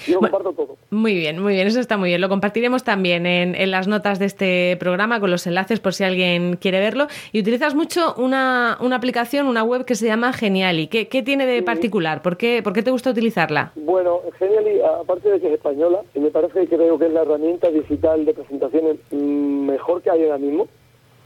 Yo 0.07 0.13
lo 0.15 0.19
Bueno. 0.21 0.37
comparto 0.37 0.63
todo. 0.65 0.77
Muy 0.91 1.13
bien, 1.13 1.41
muy 1.41 1.53
bien, 1.53 1.67
eso 1.67 1.79
está 1.79 1.97
muy 1.97 2.09
bien. 2.09 2.21
Lo 2.21 2.29
compartiremos 2.29 2.83
también 2.83 3.25
en, 3.25 3.53
en 3.55 3.71
las 3.71 3.87
notas 3.87 4.17
de 4.19 4.25
este 4.25 4.77
programa 4.79 5.19
con 5.19 5.29
los 5.31 5.45
enlaces 5.47 5.79
por 5.81 5.93
si 5.93 6.03
alguien 6.05 6.55
quiere 6.57 6.79
verlo. 6.79 7.07
Y 7.33 7.39
utilizas 7.41 7.75
mucho 7.75 8.13
una, 8.17 8.77
una 8.81 8.95
aplicación, 8.97 9.47
una 9.47 9.63
web 9.63 9.83
que 9.85 9.95
se 9.95 10.05
llama 10.05 10.31
Geniali. 10.33 10.87
¿Qué, 10.87 11.07
qué 11.09 11.21
tiene 11.21 11.45
de 11.45 11.61
particular? 11.63 12.21
¿Por 12.21 12.37
qué, 12.37 12.61
¿Por 12.63 12.73
qué 12.73 12.81
te 12.83 12.91
gusta 12.91 13.09
utilizarla? 13.09 13.71
Bueno, 13.75 14.19
Genially, 14.37 14.79
aparte 14.81 15.29
de 15.31 15.39
que 15.39 15.47
es 15.47 15.53
española, 15.53 16.01
y 16.15 16.19
me 16.19 16.29
parece 16.31 16.65
que 16.67 16.75
creo 16.77 16.97
que 16.97 17.05
es 17.07 17.13
la 17.13 17.21
herramienta 17.21 17.69
digital 17.69 18.25
de 18.25 18.33
presentaciones 18.33 18.97
mm, 19.11 19.65
mejor 19.65 20.01
que 20.01 20.09
hay 20.11 20.23
ahora 20.23 20.37
mismo, 20.37 20.67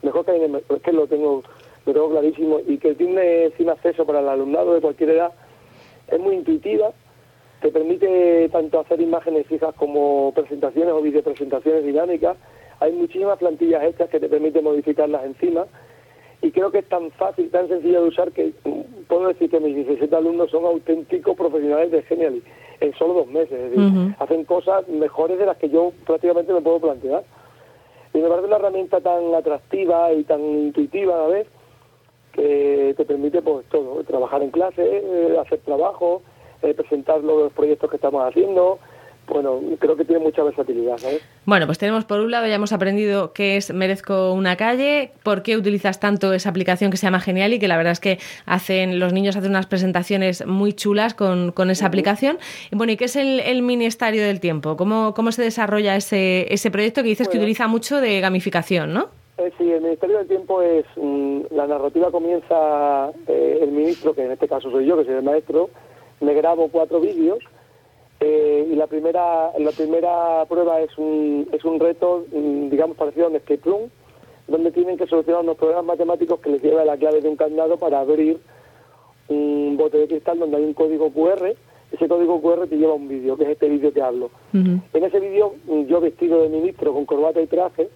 mejor 0.04 0.26
que 0.26 0.62
que 0.84 0.92
lo 0.92 1.08
tengo, 1.08 1.44
lo 1.86 1.94
tengo 1.94 2.10
clarísimo, 2.12 2.60
y 2.68 2.78
que 2.78 2.94
tiene 2.96 3.52
sin 3.58 3.70
acceso 3.70 4.06
para 4.06 4.20
el 4.20 4.30
alumnado 4.30 4.74
de 4.74 4.82
cualquier 4.82 5.12
edad, 5.12 5.32
es 6.08 6.20
muy 6.20 6.36
intuitiva, 6.36 6.92
te 7.62 7.70
permite 7.70 8.50
tanto 8.50 8.80
hacer 8.80 9.02
imágenes 9.02 9.48
fijas 9.48 9.74
como 9.76 10.32
presentaciones 10.36 10.94
o 10.94 11.02
videopresentaciones 11.02 11.86
dinámicas, 11.86 12.38
hay 12.80 12.92
muchísimas 12.92 13.40
plantillas 13.40 13.84
hechas 13.84 14.10
que 14.10 14.20
te 14.20 14.30
permiten 14.30 14.64
modificarlas 14.64 15.26
encima, 15.26 15.66
y 16.44 16.52
creo 16.52 16.72
que 16.72 16.80
es 16.80 16.90
tan 16.90 17.10
fácil, 17.12 17.50
tan 17.50 17.70
sencillo 17.70 18.02
de 18.02 18.08
usar 18.10 18.32
que 18.34 18.54
mm, 18.66 19.06
puedo 19.08 19.30
decir 19.30 19.50
que 19.50 19.62
mis 19.62 19.76
17 19.76 20.14
alumnos 20.14 20.52
son 20.52 20.66
auténticos 20.66 21.38
profesionales 21.38 21.92
de 21.92 22.04
Genially 22.04 22.44
en 22.82 22.94
solo 22.96 23.14
dos 23.14 23.28
meses. 23.28 23.54
Es 23.54 23.72
decir, 23.72 24.16
hacen 24.20 24.44
cosas 24.44 24.86
mejores 24.90 25.40
de 25.40 25.46
las 25.46 25.58
que 25.58 25.70
yo 25.70 25.94
prácticamente 26.06 26.52
me 26.52 26.60
puedo 26.60 26.82
plantear. 26.82 27.24
Y 28.14 28.20
me 28.20 28.30
parece 28.30 28.48
una 28.48 28.58
herramienta 28.58 29.02
tan 29.02 29.34
atractiva 29.34 30.14
y 30.14 30.24
tan 30.24 30.42
intuitiva 30.42 31.16
a 31.16 31.20
la 31.20 31.28
vez 31.28 31.48
que 32.34 32.94
te 32.98 33.06
permite 33.06 33.42
pues 33.42 33.66
todo, 33.70 34.04
trabajar 34.04 34.42
en 34.42 34.52
clase, 34.52 34.82
eh, 34.84 35.38
hacer 35.40 35.60
trabajo, 35.60 36.22
eh, 36.62 36.74
presentar 36.74 37.24
los 37.24 37.52
proyectos 37.54 37.90
que 37.90 37.96
estamos 37.96 38.24
haciendo, 38.28 38.80
bueno, 39.28 39.62
creo 39.80 39.96
que 39.96 40.06
tiene 40.06 40.22
mucha 40.22 40.44
versatilidad, 40.44 40.98
¿sabes? 40.98 41.22
Bueno, 41.46 41.66
pues 41.66 41.78
tenemos 41.78 42.06
por 42.06 42.20
un 42.20 42.32
lado, 42.32 42.46
ya 42.48 42.56
hemos 42.56 42.74
aprendido 42.74 43.34
qué 43.34 43.58
es 43.58 43.74
Merezco 43.74 44.34
una 44.34 44.58
calle, 44.58 45.12
por 45.24 45.44
qué 45.44 45.56
utilizas 45.56 46.00
tanto 46.00 46.34
esa 46.34 46.50
aplicación 46.50 46.92
que 46.92 46.98
se 46.98 47.08
llama 47.08 47.20
Genial 47.20 47.54
y 47.54 47.60
que 47.60 47.68
la 47.68 47.78
verdad 47.78 47.94
es 47.94 48.00
que 48.00 48.20
hacen 48.46 49.00
los 49.00 49.14
niños 49.14 49.36
hacen 49.36 49.52
unas 49.52 49.66
presentaciones 49.66 50.46
muy 50.46 50.74
chulas 50.74 51.14
con, 51.14 51.52
con 51.52 51.70
esa 51.70 51.88
aplicación. 51.88 52.38
Y 52.72 52.76
bueno, 52.76 52.94
¿y 52.94 52.98
qué 52.98 53.06
es 53.06 53.16
el, 53.16 53.64
Ministerio 53.64 54.24
del 54.24 54.40
Tiempo? 54.42 54.76
¿Cómo, 54.76 55.14
cómo 55.14 55.32
se 55.32 55.42
desarrolla 55.42 55.96
ese, 55.96 56.54
ese 56.54 56.70
proyecto 56.70 57.02
que 57.02 57.10
dices 57.10 57.30
que 57.30 57.38
utiliza 57.38 57.68
mucho 57.68 58.02
de 58.02 58.20
gamificación, 58.20 58.94
no? 58.94 59.08
Eh, 59.38 59.52
sí, 59.58 59.72
el 59.72 59.82
Ministerio 59.82 60.18
del 60.18 60.28
Tiempo 60.28 60.62
es, 60.62 60.86
mm, 60.98 61.42
la 61.52 61.66
narrativa 61.66 62.12
comienza 62.12 63.10
eh, 63.28 63.60
el 63.62 63.72
ministro, 63.72 64.14
que 64.14 64.26
en 64.26 64.32
este 64.32 64.48
caso 64.48 64.70
soy 64.70 64.86
yo, 64.86 64.98
que 64.98 65.06
soy 65.06 65.16
el 65.16 65.24
maestro, 65.24 65.70
me 66.20 66.34
grabo 66.34 66.68
cuatro 66.70 67.00
vídeos 67.00 67.40
eh, 68.26 68.70
y 68.72 68.76
la 68.76 68.88
primera, 68.88 69.52
la 69.60 69.72
primera 69.72 70.46
prueba 70.48 70.80
es 70.80 70.98
un, 70.98 71.46
es 71.52 71.66
un 71.66 71.78
reto, 71.78 72.24
mm, 72.32 72.70
digamos, 72.70 72.96
parecido 72.96 73.26
a 73.26 73.30
un 73.30 73.36
escape 73.36 73.60
room, 73.66 73.90
donde 74.48 74.72
tienen 74.72 74.98
que 74.98 75.08
solucionar 75.08 75.44
unos 75.44 75.58
problemas 75.58 75.84
matemáticos 75.84 76.40
que 76.40 76.52
les 76.52 76.64
lleva 76.64 76.86
la 76.86 76.96
clave 76.96 77.20
de 77.20 77.28
un 77.28 77.36
candado 77.36 77.76
para 77.76 78.00
abrir 78.00 78.40
un 79.28 79.76
bote 79.78 79.98
de 79.98 80.08
cristal 80.08 80.40
donde 80.40 80.56
hay 80.56 80.64
un 80.64 80.74
código 80.74 81.12
QR. 81.12 81.54
Ese 81.92 82.08
código 82.08 82.42
QR 82.42 82.66
te 82.68 82.78
lleva 82.78 82.94
un 82.94 83.10
vídeo, 83.10 83.36
que 83.36 83.44
es 83.44 83.50
este 83.50 83.68
vídeo 83.68 83.92
que 83.92 84.02
hablo. 84.02 84.32
En 84.54 85.04
ese 85.04 85.20
vídeo, 85.20 85.56
mm, 85.68 85.84
yo 85.84 86.00
vestido 86.00 86.42
de 86.44 86.48
ministro 86.48 86.94
con 86.94 87.06
corbata 87.06 87.42
y 87.42 87.48
traje, 87.48 87.90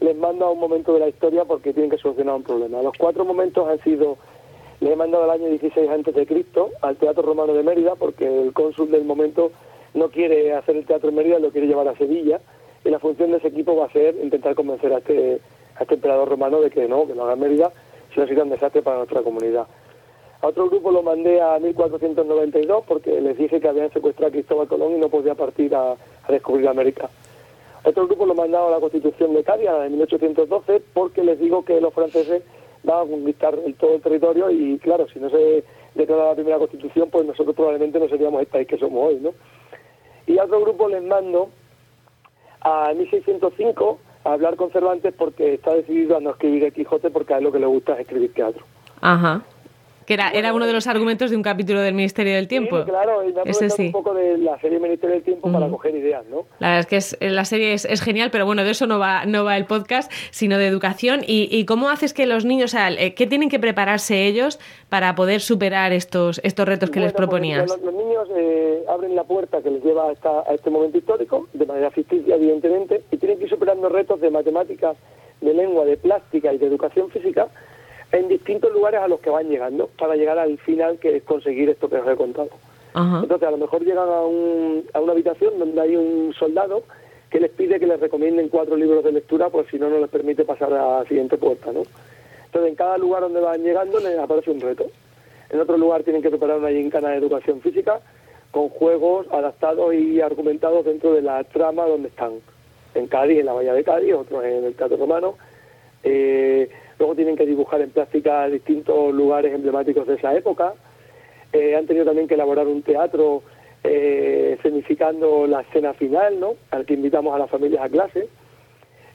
les 0.00 0.16
mando 0.16 0.44
a 0.44 0.50
un 0.50 0.60
momento 0.60 0.92
de 0.92 1.00
la 1.00 1.08
historia 1.08 1.46
porque 1.46 1.72
tienen 1.72 1.90
que 1.90 1.96
solucionar 1.96 2.34
un 2.34 2.42
problema. 2.42 2.82
Los 2.82 2.92
cuatro 2.98 3.24
momentos 3.24 3.66
han 3.66 3.82
sido 3.82 4.18
le 4.80 4.92
he 4.92 4.96
mandado 4.96 5.24
al 5.24 5.30
año 5.30 5.48
16 5.48 5.90
antes 5.90 6.14
de 6.14 6.26
Cristo 6.26 6.70
al 6.80 6.96
Teatro 6.96 7.22
Romano 7.22 7.52
de 7.52 7.62
Mérida 7.62 7.96
porque 7.96 8.26
el 8.26 8.52
cónsul 8.54 8.90
del 8.90 9.04
momento 9.04 9.52
no 9.94 10.08
quiere 10.08 10.54
hacer 10.54 10.76
el 10.76 10.86
teatro 10.86 11.10
en 11.10 11.16
Mérida, 11.16 11.38
lo 11.38 11.50
quiere 11.50 11.66
llevar 11.66 11.88
a 11.88 11.96
Sevilla 11.96 12.40
y 12.84 12.90
la 12.90 12.98
función 12.98 13.30
de 13.30 13.38
ese 13.38 13.48
equipo 13.48 13.76
va 13.76 13.86
a 13.86 13.92
ser 13.92 14.16
intentar 14.22 14.54
convencer 14.54 14.92
a 14.92 14.98
este, 14.98 15.40
a 15.76 15.82
este 15.82 15.94
emperador 15.94 16.28
romano 16.28 16.60
de 16.60 16.70
que 16.70 16.88
no, 16.88 17.06
que 17.06 17.14
lo 17.14 17.24
haga 17.24 17.36
Mérida, 17.36 17.72
si 18.12 18.20
no 18.20 18.26
sería 18.26 18.44
un 18.44 18.50
desastre 18.50 18.82
para 18.82 18.98
nuestra 18.98 19.22
comunidad. 19.22 19.66
A 20.42 20.46
otro 20.46 20.70
grupo 20.70 20.90
lo 20.90 21.02
mandé 21.02 21.38
a 21.40 21.58
1492 21.58 22.84
porque 22.86 23.20
les 23.20 23.36
dije 23.36 23.60
que 23.60 23.68
habían 23.68 23.92
secuestrado 23.92 24.28
a 24.28 24.32
Cristóbal 24.32 24.68
Colón 24.68 24.96
y 24.96 24.98
no 24.98 25.10
podía 25.10 25.34
partir 25.34 25.74
a, 25.74 25.96
descubrir 26.28 26.66
América. 26.66 27.10
A 27.84 27.88
otro 27.90 28.06
grupo 28.06 28.24
lo 28.24 28.34
mandado 28.34 28.68
a 28.68 28.70
la 28.70 28.80
Constitución 28.80 29.34
de 29.34 29.44
Cádiz, 29.44 29.68
de 29.68 29.90
1812, 29.90 30.82
porque 30.94 31.24
les 31.24 31.38
digo 31.38 31.62
que 31.62 31.78
los 31.80 31.92
franceses 31.92 32.42
van 32.84 33.06
a 33.06 33.10
conquistar 33.10 33.54
todo 33.78 33.96
el 33.96 34.00
territorio 34.00 34.50
y 34.50 34.78
claro, 34.78 35.06
si 35.12 35.18
no 35.18 35.28
se 35.28 35.62
declara 35.94 36.28
la 36.28 36.34
primera 36.34 36.58
Constitución, 36.58 37.10
pues 37.10 37.26
nosotros 37.26 37.54
probablemente 37.54 38.00
no 38.00 38.08
seríamos 38.08 38.40
el 38.40 38.46
país 38.46 38.66
que 38.66 38.78
somos 38.78 39.10
hoy, 39.10 39.20
¿no? 39.20 39.34
Y 40.26 40.38
a 40.38 40.44
otro 40.44 40.60
grupo 40.60 40.88
les 40.88 41.02
mando 41.02 41.50
a 42.60 42.92
1605 42.94 43.98
a 44.24 44.32
hablar 44.32 44.56
con 44.56 44.70
Cervantes 44.70 45.14
porque 45.16 45.54
está 45.54 45.74
decidido 45.74 46.16
a 46.16 46.20
no 46.20 46.30
escribir 46.30 46.64
el 46.64 46.72
Quijote 46.72 47.10
porque 47.10 47.34
a 47.34 47.38
él 47.38 47.44
lo 47.44 47.52
que 47.52 47.58
le 47.58 47.66
gusta 47.66 47.94
es 47.94 48.00
escribir 48.00 48.34
teatro. 48.34 48.64
Ajá. 49.00 49.42
Que 50.10 50.14
era, 50.14 50.30
era 50.30 50.52
uno 50.52 50.66
de 50.66 50.72
los 50.72 50.88
argumentos 50.88 51.30
de 51.30 51.36
un 51.36 51.42
capítulo 51.44 51.80
del 51.82 51.94
Ministerio 51.94 52.34
del 52.34 52.48
Tiempo. 52.48 52.78
Sí, 52.82 52.90
claro, 52.90 53.22
y 53.22 53.32
me 53.32 53.86
un 53.86 53.92
poco 53.92 54.12
de 54.12 54.38
la 54.38 54.58
serie 54.58 54.80
Ministerio 54.80 55.14
del 55.14 55.22
Tiempo 55.22 55.52
para 55.52 55.68
coger 55.68 55.94
ideas, 55.94 56.26
¿no? 56.26 56.46
La 56.58 56.70
verdad 56.70 56.80
es 56.80 56.86
que 56.86 56.96
es, 56.96 57.16
la 57.20 57.44
serie 57.44 57.74
es, 57.74 57.84
es, 57.84 58.02
genial, 58.02 58.30
pero 58.32 58.44
bueno, 58.44 58.64
de 58.64 58.72
eso 58.72 58.88
no 58.88 58.98
va, 58.98 59.24
no 59.24 59.44
va 59.44 59.56
el 59.56 59.66
podcast, 59.66 60.10
sino 60.32 60.58
de 60.58 60.66
educación. 60.66 61.20
¿Y, 61.24 61.48
y 61.48 61.64
cómo 61.64 61.90
haces 61.90 62.12
que 62.12 62.26
los 62.26 62.44
niños, 62.44 62.74
o 62.74 62.76
sea, 62.76 62.90
eh, 62.90 63.14
qué 63.14 63.28
tienen 63.28 63.48
que 63.48 63.60
prepararse 63.60 64.26
ellos 64.26 64.58
para 64.88 65.14
poder 65.14 65.40
superar 65.42 65.92
estos, 65.92 66.40
estos 66.42 66.66
retos 66.66 66.90
que 66.90 66.98
les 66.98 67.12
pues, 67.12 67.28
proponías? 67.28 67.70
los, 67.70 67.94
niños 67.94 68.28
eh, 68.34 68.82
abren 68.88 69.14
la 69.14 69.22
puerta 69.22 69.62
que 69.62 69.70
les 69.70 69.84
lleva 69.84 70.06
a, 70.06 70.50
a 70.50 70.54
este 70.54 70.70
momento 70.70 70.98
histórico, 70.98 71.46
de 71.52 71.66
manera 71.66 71.92
ficticia, 71.92 72.34
evidentemente, 72.34 73.04
y 73.12 73.16
tienen 73.16 73.38
que 73.38 73.44
ir 73.44 73.50
superando 73.50 73.88
retos 73.88 74.20
de 74.20 74.28
matemáticas, 74.28 74.96
de 75.40 75.54
lengua, 75.54 75.84
de 75.84 75.96
plástica 75.96 76.52
y 76.52 76.58
de 76.58 76.66
educación 76.66 77.10
física 77.10 77.46
en 78.12 78.28
distintos 78.28 78.72
lugares 78.72 79.00
a 79.00 79.08
los 79.08 79.20
que 79.20 79.30
van 79.30 79.48
llegando 79.48 79.88
para 79.98 80.16
llegar 80.16 80.38
al 80.38 80.58
final 80.58 80.98
que 80.98 81.16
es 81.16 81.22
conseguir 81.22 81.70
esto 81.70 81.88
que 81.88 81.96
os 81.96 82.08
he 82.08 82.16
contado. 82.16 82.50
Entonces 82.92 83.46
a 83.46 83.52
lo 83.52 83.58
mejor 83.58 83.84
llegan 83.84 84.08
a, 84.08 84.22
un, 84.22 84.84
a 84.92 85.00
una 85.00 85.12
habitación 85.12 85.58
donde 85.58 85.80
hay 85.80 85.94
un 85.94 86.34
soldado 86.36 86.82
que 87.30 87.38
les 87.38 87.50
pide 87.52 87.78
que 87.78 87.86
les 87.86 88.00
recomienden 88.00 88.48
cuatro 88.48 88.76
libros 88.76 89.04
de 89.04 89.12
lectura, 89.12 89.48
pues 89.48 89.68
si 89.70 89.78
no, 89.78 89.88
no 89.88 89.98
les 89.98 90.10
permite 90.10 90.44
pasar 90.44 90.72
a 90.72 90.98
la 90.98 91.04
siguiente 91.04 91.38
puerta, 91.38 91.70
¿no? 91.72 91.82
Entonces 92.46 92.70
en 92.70 92.74
cada 92.74 92.98
lugar 92.98 93.22
donde 93.22 93.40
van 93.40 93.62
llegando 93.62 94.00
les 94.00 94.18
aparece 94.18 94.50
un 94.50 94.60
reto. 94.60 94.86
En 95.50 95.60
otro 95.60 95.78
lugar 95.78 96.02
tienen 96.02 96.22
que 96.22 96.30
preparar 96.30 96.58
una 96.58 96.70
gincana 96.70 97.10
de 97.10 97.18
educación 97.18 97.60
física 97.60 98.00
con 98.50 98.68
juegos 98.68 99.28
adaptados 99.30 99.94
y 99.94 100.20
argumentados 100.20 100.84
dentro 100.84 101.12
de 101.12 101.22
la 101.22 101.44
trama 101.44 101.86
donde 101.86 102.08
están. 102.08 102.32
En 102.94 103.06
Cádiz, 103.06 103.38
en 103.38 103.46
la 103.46 103.52
Bahía 103.52 103.72
de 103.72 103.84
Cádiz, 103.84 104.14
otros 104.14 104.44
en 104.44 104.64
el 104.64 104.74
Teatro 104.74 104.96
Romano. 104.96 105.36
Eh, 106.02 106.68
Luego 107.00 107.14
tienen 107.14 107.34
que 107.34 107.46
dibujar 107.46 107.80
en 107.80 107.88
plástica 107.90 108.46
distintos 108.46 109.14
lugares 109.14 109.54
emblemáticos 109.54 110.06
de 110.06 110.16
esa 110.16 110.34
época. 110.36 110.74
Eh, 111.50 111.74
han 111.74 111.86
tenido 111.86 112.04
también 112.04 112.28
que 112.28 112.34
elaborar 112.34 112.66
un 112.66 112.82
teatro 112.82 113.42
eh, 113.82 114.56
escenificando 114.58 115.46
la 115.46 115.62
escena 115.62 115.94
final, 115.94 116.38
¿no? 116.38 116.56
Al 116.70 116.84
que 116.84 116.92
invitamos 116.92 117.34
a 117.34 117.38
las 117.38 117.48
familias 117.48 117.82
a 117.82 117.88
clase. 117.88 118.28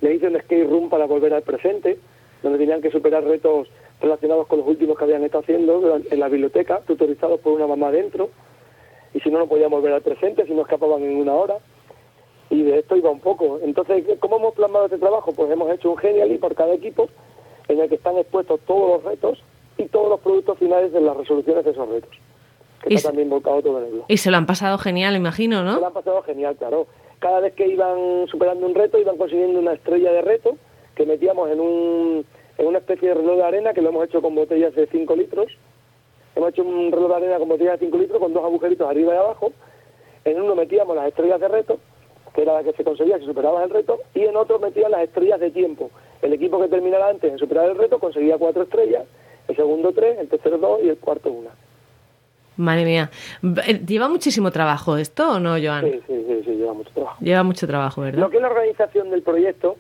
Le 0.01 0.15
hice 0.15 0.27
un 0.27 0.39
skate 0.39 0.67
room 0.67 0.89
para 0.89 1.05
volver 1.05 1.31
al 1.35 1.43
presente, 1.43 1.99
donde 2.41 2.57
tenían 2.57 2.81
que 2.81 2.89
superar 2.89 3.23
retos 3.23 3.69
relacionados 4.01 4.47
con 4.47 4.57
los 4.57 4.67
últimos 4.67 4.97
que 4.97 5.03
habían 5.03 5.23
estado 5.23 5.43
haciendo 5.43 6.01
en 6.09 6.19
la 6.19 6.27
biblioteca, 6.27 6.81
tutorizados 6.87 7.39
por 7.39 7.53
una 7.53 7.67
mamá 7.67 7.91
dentro. 7.91 8.31
Y 9.13 9.19
si 9.19 9.29
no, 9.29 9.37
no 9.37 9.47
podían 9.47 9.69
volver 9.69 9.93
al 9.93 10.01
presente, 10.01 10.47
si 10.47 10.55
no 10.55 10.63
escapaban 10.63 11.03
en 11.03 11.17
una 11.17 11.33
hora. 11.33 11.57
Y 12.49 12.63
de 12.63 12.79
esto 12.79 12.95
iba 12.95 13.09
un 13.09 13.19
poco. 13.19 13.59
Entonces, 13.63 14.05
¿cómo 14.19 14.37
hemos 14.37 14.53
plasmado 14.53 14.85
este 14.85 14.97
trabajo? 14.97 15.31
Pues 15.33 15.51
hemos 15.51 15.71
hecho 15.71 15.91
un 15.91 15.97
genial 15.97 16.29
por 16.39 16.55
cada 16.55 16.73
equipo 16.73 17.09
en 17.67 17.79
el 17.79 17.89
que 17.89 17.95
están 17.95 18.17
expuestos 18.17 18.59
todos 18.67 18.91
los 18.91 19.03
retos 19.03 19.43
y 19.77 19.85
todos 19.85 20.09
los 20.09 20.19
productos 20.19 20.57
finales 20.57 20.91
de 20.91 21.01
las 21.01 21.17
resoluciones 21.17 21.65
de 21.65 21.71
esos 21.71 21.89
retos. 21.89 22.11
Que 22.81 22.93
está 22.93 23.09
también 23.09 23.29
volcado 23.29 23.61
todo 23.61 23.79
en 23.79 23.85
el 23.85 24.01
Y 24.07 24.17
se 24.17 24.29
lo 24.29 24.37
han 24.37 24.45
pasado 24.45 24.77
genial, 24.77 25.15
imagino, 25.15 25.63
¿no? 25.63 25.75
Se 25.75 25.79
lo 25.79 25.87
han 25.87 25.93
pasado 25.93 26.21
genial, 26.21 26.55
claro. 26.55 26.87
Cada 27.19 27.39
vez 27.39 27.53
que 27.53 27.67
iban 27.67 28.27
superando 28.27 28.65
un 28.67 28.75
reto, 28.75 28.99
iban 28.99 29.17
consiguiendo 29.17 29.59
una 29.59 29.73
estrella 29.73 30.11
de 30.11 30.21
reto 30.21 30.57
que 30.95 31.05
metíamos 31.05 31.49
en, 31.49 31.59
un, 31.59 32.25
en 32.57 32.67
una 32.67 32.77
especie 32.79 33.09
de 33.09 33.15
reloj 33.15 33.37
de 33.37 33.43
arena 33.43 33.73
que 33.73 33.81
lo 33.81 33.89
hemos 33.89 34.05
hecho 34.05 34.21
con 34.21 34.35
botellas 34.35 34.73
de 34.75 34.87
5 34.87 35.15
litros. 35.15 35.47
Hemos 36.35 36.49
hecho 36.49 36.63
un 36.63 36.91
reloj 36.91 37.09
de 37.09 37.15
arena 37.15 37.37
con 37.39 37.49
botellas 37.49 37.79
de 37.79 37.85
5 37.85 37.97
litros 37.97 38.19
con 38.19 38.33
dos 38.33 38.43
agujeritos 38.43 38.87
arriba 38.89 39.13
y 39.13 39.17
abajo. 39.17 39.51
En 40.23 40.41
uno 40.41 40.55
metíamos 40.55 40.95
las 40.95 41.07
estrellas 41.07 41.39
de 41.39 41.47
reto, 41.47 41.79
que 42.35 42.41
era 42.41 42.53
la 42.53 42.63
que 42.63 42.73
se 42.73 42.83
conseguía 42.83 43.17
si 43.17 43.25
superabas 43.25 43.63
el 43.63 43.69
reto, 43.69 43.99
y 44.13 44.25
en 44.25 44.35
otro 44.35 44.59
metían 44.59 44.91
las 44.91 45.01
estrellas 45.01 45.39
de 45.39 45.51
tiempo, 45.51 45.89
el 46.21 46.33
equipo 46.33 46.61
que 46.61 46.67
terminara 46.67 47.07
antes 47.07 47.31
en 47.31 47.39
superar 47.39 47.69
el 47.69 47.77
reto 47.77 47.97
conseguía 47.97 48.37
cuatro 48.37 48.63
estrellas, 48.63 49.05
el 49.47 49.55
segundo 49.55 49.93
tres, 49.93 50.19
el 50.19 50.27
tercero 50.27 50.57
dos 50.57 50.81
y 50.83 50.89
el 50.89 50.97
cuarto 50.97 51.31
una. 51.31 51.51
Madre 52.57 52.85
mía. 52.85 53.09
Eh, 53.67 53.81
¿Lleva 53.85 54.07
muchísimo 54.07 54.51
trabajo 54.51 54.97
esto 54.97 55.31
o 55.31 55.39
no, 55.39 55.55
Joan? 55.61 55.85
Sí, 55.85 56.01
sí, 56.07 56.41
sí, 56.45 56.51
lleva 56.51 56.73
mucho 56.73 56.89
trabajo. 56.93 57.17
Lleva 57.19 57.43
mucho 57.43 57.67
trabajo, 57.67 58.01
¿verdad? 58.01 58.19
Lo 58.19 58.29
que 58.29 58.37
es 58.37 58.41
la 58.41 58.49
organización 58.49 59.09
del 59.09 59.23
proyecto 59.23 59.75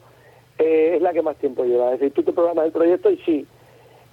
eh, 0.59 0.93
es 0.95 1.01
la 1.01 1.13
que 1.13 1.21
más 1.21 1.37
tiempo 1.37 1.63
lleva. 1.63 1.93
Es 1.93 1.99
decir, 1.99 2.13
tú 2.13 2.23
te 2.23 2.33
programas 2.33 2.65
el 2.65 2.71
proyecto 2.71 3.09
y 3.09 3.17
sí. 3.19 3.45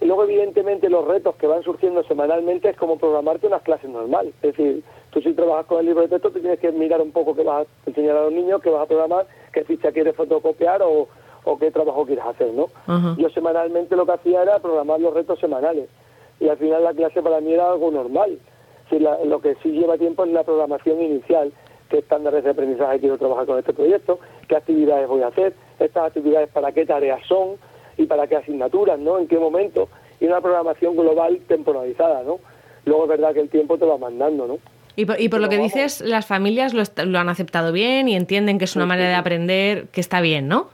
Y 0.01 0.05
luego, 0.05 0.25
evidentemente, 0.25 0.89
los 0.89 1.07
retos 1.07 1.37
que 1.37 1.47
van 1.47 1.63
surgiendo 1.63 2.03
semanalmente 2.05 2.71
es 2.71 2.77
como 2.77 2.99
programarte 2.99 3.47
unas 3.47 3.63
clases 3.63 3.91
normales. 3.91 4.33
Es 4.43 4.57
decir, 4.57 4.83
tú 5.13 5.21
si 5.21 5.33
trabajas 5.35 5.67
con 5.67 5.81
el 5.81 5.87
libro 5.87 6.03
de 6.03 6.09
texto, 6.09 6.31
te 6.31 6.41
tienes 6.41 6.59
que 6.59 6.73
mirar 6.73 7.01
un 7.01 7.13
poco 7.13 7.35
qué 7.35 7.43
vas 7.43 7.67
a 7.67 7.91
enseñar 7.91 8.17
a 8.17 8.23
los 8.25 8.33
niños, 8.33 8.63
qué 8.63 8.71
vas 8.71 8.83
a 8.83 8.87
programar, 8.87 9.27
qué 9.53 9.63
ficha 9.65 9.93
quieres 9.93 10.17
fotocopiar 10.17 10.83
o, 10.83 11.07
o 11.45 11.59
qué 11.59 11.71
trabajo 11.71 12.07
quieres 12.07 12.25
hacer, 12.25 12.53
¿no? 12.55 12.69
Yo 13.19 13.29
semanalmente 13.31 13.95
lo 13.95 14.07
que 14.07 14.13
hacía 14.13 14.43
era 14.43 14.59
programar 14.59 15.01
los 15.01 15.13
retos 15.13 15.39
semanales 15.39 15.89
y 16.41 16.49
al 16.49 16.57
final 16.57 16.83
la 16.83 16.95
clase 16.95 17.23
para 17.23 17.41
mí 17.41 17.53
era 17.53 17.71
algo 17.71 17.91
normal. 17.91 18.39
Si 18.91 18.99
lo 18.99 19.41
que 19.41 19.55
sí 19.63 19.71
lleva 19.73 19.97
tiempo 19.99 20.25
es 20.25 20.33
la 20.33 20.45
programación 20.45 21.01
inicial, 21.01 21.53
qué 21.89 21.99
estándares 21.99 22.43
de 22.43 22.51
aprendizaje 22.51 23.01
quiero 23.01 23.19
trabajar 23.19 23.47
con 23.47 23.59
este 23.59 23.73
proyecto, 23.73 24.19
qué 24.49 24.57
actividades 24.57 25.09
voy 25.09 25.23
a 25.23 25.29
hacer, 25.29 25.55
estas 25.79 26.07
actividades 26.07 26.49
para 26.49 26.73
qué 26.73 26.87
tareas 26.87 27.21
son 27.27 27.57
y 27.97 28.07
para 28.07 28.27
qué 28.27 28.37
asignaturas, 28.37 28.99
¿no? 28.99 29.19
En 29.19 29.29
qué 29.29 29.39
momento 29.39 29.89
y 30.21 30.27
una 30.27 30.41
programación 30.41 30.97
global 30.97 31.41
temporalizada, 31.49 32.23
¿no? 32.23 32.39
Luego 32.85 33.05
es 33.05 33.09
verdad 33.09 33.35
que 33.35 33.41
el 33.41 33.49
tiempo 33.49 33.77
te 33.77 33.85
va 33.85 33.99
mandando, 33.99 34.47
¿no? 34.47 34.59
Y 34.97 35.07
por, 35.07 35.21
y 35.21 35.29
por 35.29 35.41
lo 35.41 35.49
que 35.49 35.59
dices, 35.59 36.01
las 36.03 36.27
familias 36.27 36.75
lo, 36.75 36.83
lo, 37.07 37.19
han 37.19 37.29
aceptado 37.29 37.73
bien 37.73 38.09
y 38.09 38.17
entienden 38.17 38.59
que 38.59 38.65
es 38.65 38.77
una 38.77 38.87
manera 38.87 39.09
de 39.09 39.15
aprender 39.15 39.89
que 39.89 40.01
está 40.01 40.21
bien, 40.21 40.49
¿no? 40.49 40.69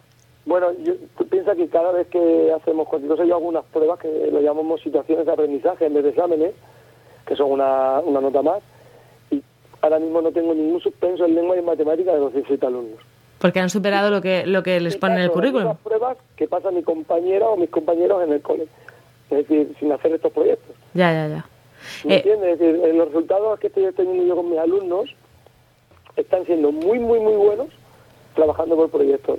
Bueno, 0.45 0.73
yo, 0.83 0.95
tú 1.17 1.27
piensas 1.29 1.57
que 1.57 1.69
cada 1.69 1.93
vez 1.93 2.09
que 2.09 2.53
hacemos 2.53 2.89
cualquier 2.89 3.13
cosa, 3.13 3.25
yo 3.25 3.37
hago 3.37 3.47
unas 3.47 3.67
pruebas 3.67 4.01
que 4.01 4.31
lo 4.33 4.41
llamamos 4.41 4.81
situaciones 4.81 5.27
de 5.27 5.33
aprendizaje 5.33 5.87
en 5.87 5.95
vez 5.95 6.05
de 6.05 6.11
exámenes, 6.11 6.53
que 7.27 7.37
son 7.37 7.53
una, 7.53 8.01
nota 8.01 8.43
más, 8.43 8.63
y 9.31 9.43
ahora 9.83 9.99
mismo 9.99 10.23
no 10.23 10.33
tengo 10.33 10.55
ningún 10.55 10.81
suspenso 10.81 11.27
en 11.27 11.35
lengua 11.35 11.55
y 11.55 11.59
en 11.59 11.67
matemática 11.67 12.15
de 12.15 12.21
los 12.21 12.33
17 12.33 12.65
alumnos. 12.67 12.99
Porque 13.39 13.61
han 13.61 13.71
superado 13.71 14.11
lo 14.11 14.21
que, 14.21 14.47
lo 14.47 14.63
que 14.63 14.81
les 14.81 14.97
pone 14.97 15.15
en 15.17 15.21
el 15.21 15.31
currículum. 15.31 15.69
Las 15.69 15.79
pruebas 15.79 16.17
que 16.35 16.49
pasa 16.49 16.71
mi 16.71 16.83
compañera 16.83 17.47
o 17.47 17.57
mis 17.57 17.71
compañeros 17.71 18.25
en 18.25 18.33
el 18.33 18.41
cole. 18.41 18.67
Es 19.31 19.47
decir, 19.47 19.77
sin 19.79 19.93
hacer 19.93 20.13
estos 20.13 20.33
proyectos. 20.33 20.75
Ya, 20.95 21.13
ya, 21.13 21.29
ya. 21.29 21.47
¿Me 22.05 22.15
Eh, 22.15 22.17
entiendes? 22.19 22.53
Es 22.53 22.59
decir, 22.59 22.95
los 22.95 23.09
resultados 23.09 23.59
que 23.61 23.67
estoy 23.69 23.93
teniendo 23.93 24.25
yo 24.25 24.37
con 24.37 24.51
mis 24.51 24.59
alumnos 24.59 25.11
están 26.17 26.45
siendo 26.47 26.73
muy, 26.73 26.99
muy, 26.99 27.21
muy 27.21 27.35
buenos 27.35 27.69
trabajando 28.35 28.77
por 28.77 28.91
proyectos. 28.91 29.39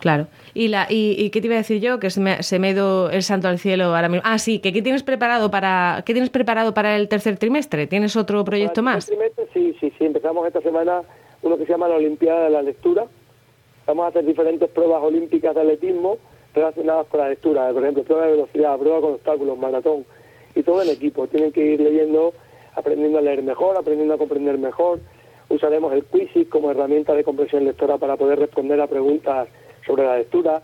Claro. 0.00 0.26
¿Y, 0.52 0.66
la, 0.68 0.86
y, 0.90 1.14
y 1.16 1.30
qué 1.30 1.40
te 1.40 1.46
iba 1.46 1.54
a 1.54 1.58
decir 1.58 1.80
yo? 1.80 2.00
Que 2.00 2.10
se 2.10 2.20
me, 2.20 2.42
se 2.42 2.58
me 2.58 2.68
ha 2.68 2.70
ido 2.72 3.10
el 3.10 3.22
santo 3.22 3.46
al 3.46 3.58
cielo 3.60 3.84
ahora 3.94 4.08
mismo. 4.08 4.22
Ah, 4.26 4.38
sí, 4.38 4.58
que 4.58 4.72
¿qué 4.72 4.82
tienes 4.82 5.04
preparado 5.04 5.50
para, 5.50 6.02
¿qué 6.04 6.12
tienes 6.12 6.30
preparado 6.30 6.74
para 6.74 6.96
el 6.96 7.08
tercer 7.08 7.36
trimestre? 7.38 7.86
¿Tienes 7.86 8.16
otro 8.16 8.44
proyecto 8.44 8.82
Para 8.82 8.90
el 8.90 8.96
más? 8.96 9.06
primer 9.06 9.30
trimestre, 9.30 9.52
Sí, 9.72 9.76
sí, 9.80 9.92
sí. 9.96 10.04
Empezamos 10.06 10.44
esta 10.46 10.60
semana 10.60 11.02
uno 11.42 11.56
que 11.56 11.66
se 11.66 11.70
llama 11.72 11.88
la 11.88 11.96
Olimpiada 11.96 12.44
de 12.44 12.50
la 12.50 12.62
Lectura. 12.62 13.04
Vamos 13.86 14.04
a 14.06 14.08
hacer 14.08 14.24
diferentes 14.24 14.68
pruebas 14.70 15.02
olímpicas 15.04 15.54
de 15.54 15.60
atletismo 15.60 16.18
relacionadas 16.54 17.06
con 17.06 17.20
la 17.20 17.28
lectura. 17.28 17.70
Por 17.72 17.82
ejemplo, 17.82 18.02
prueba 18.02 18.26
de 18.26 18.32
velocidad, 18.32 18.78
prueba 18.78 19.00
con 19.00 19.12
obstáculos, 19.14 19.56
maratón. 19.58 20.04
Y 20.54 20.62
todo 20.62 20.82
en 20.82 20.90
equipo. 20.90 21.26
Tienen 21.26 21.52
que 21.52 21.64
ir 21.64 21.80
leyendo, 21.80 22.34
aprendiendo 22.74 23.18
a 23.18 23.22
leer 23.22 23.42
mejor, 23.42 23.76
aprendiendo 23.76 24.14
a 24.14 24.18
comprender 24.18 24.58
mejor. 24.58 25.00
Usaremos 25.48 25.92
el 25.92 26.04
Quizzes 26.04 26.48
como 26.48 26.70
herramienta 26.70 27.14
de 27.14 27.24
comprensión 27.24 27.64
lectora 27.64 27.98
para 27.98 28.16
poder 28.16 28.38
responder 28.38 28.80
a 28.80 28.86
preguntas 28.86 29.48
sobre 29.86 30.04
la 30.04 30.16
lectura. 30.18 30.62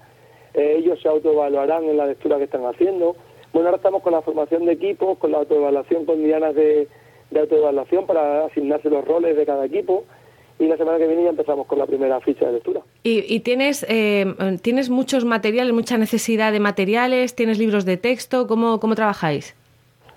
Eh, 0.54 0.76
ellos 0.78 1.00
se 1.02 1.08
autoevaluarán 1.08 1.84
en 1.84 1.96
la 1.96 2.06
lectura 2.06 2.38
que 2.38 2.44
están 2.44 2.64
haciendo. 2.64 3.16
Bueno, 3.52 3.68
ahora 3.68 3.76
estamos 3.76 4.02
con 4.02 4.12
la 4.12 4.22
formación 4.22 4.66
de 4.66 4.72
equipos, 4.72 5.18
con 5.18 5.32
la 5.32 5.38
autoevaluación 5.38 6.04
con 6.04 6.22
dianas 6.22 6.54
de, 6.54 6.88
de 7.30 7.40
autoevaluación 7.40 8.06
para 8.06 8.46
asignarse 8.46 8.88
los 8.90 9.04
roles 9.04 9.36
de 9.36 9.46
cada 9.46 9.64
equipo. 9.66 10.04
Y 10.58 10.66
la 10.66 10.76
semana 10.76 10.98
que 10.98 11.06
viene 11.06 11.22
ya 11.22 11.30
empezamos 11.30 11.66
con 11.66 11.78
la 11.78 11.86
primera 11.86 12.20
ficha 12.20 12.46
de 12.46 12.54
lectura. 12.54 12.80
¿Y, 13.04 13.24
y 13.32 13.40
tienes, 13.40 13.86
eh, 13.88 14.26
tienes 14.60 14.90
muchos 14.90 15.24
materiales, 15.24 15.72
mucha 15.72 15.98
necesidad 15.98 16.50
de 16.50 16.60
materiales? 16.60 17.34
¿Tienes 17.36 17.58
libros 17.58 17.84
de 17.84 17.96
texto? 17.96 18.46
¿Cómo, 18.48 18.80
cómo 18.80 18.96
trabajáis? 18.96 19.54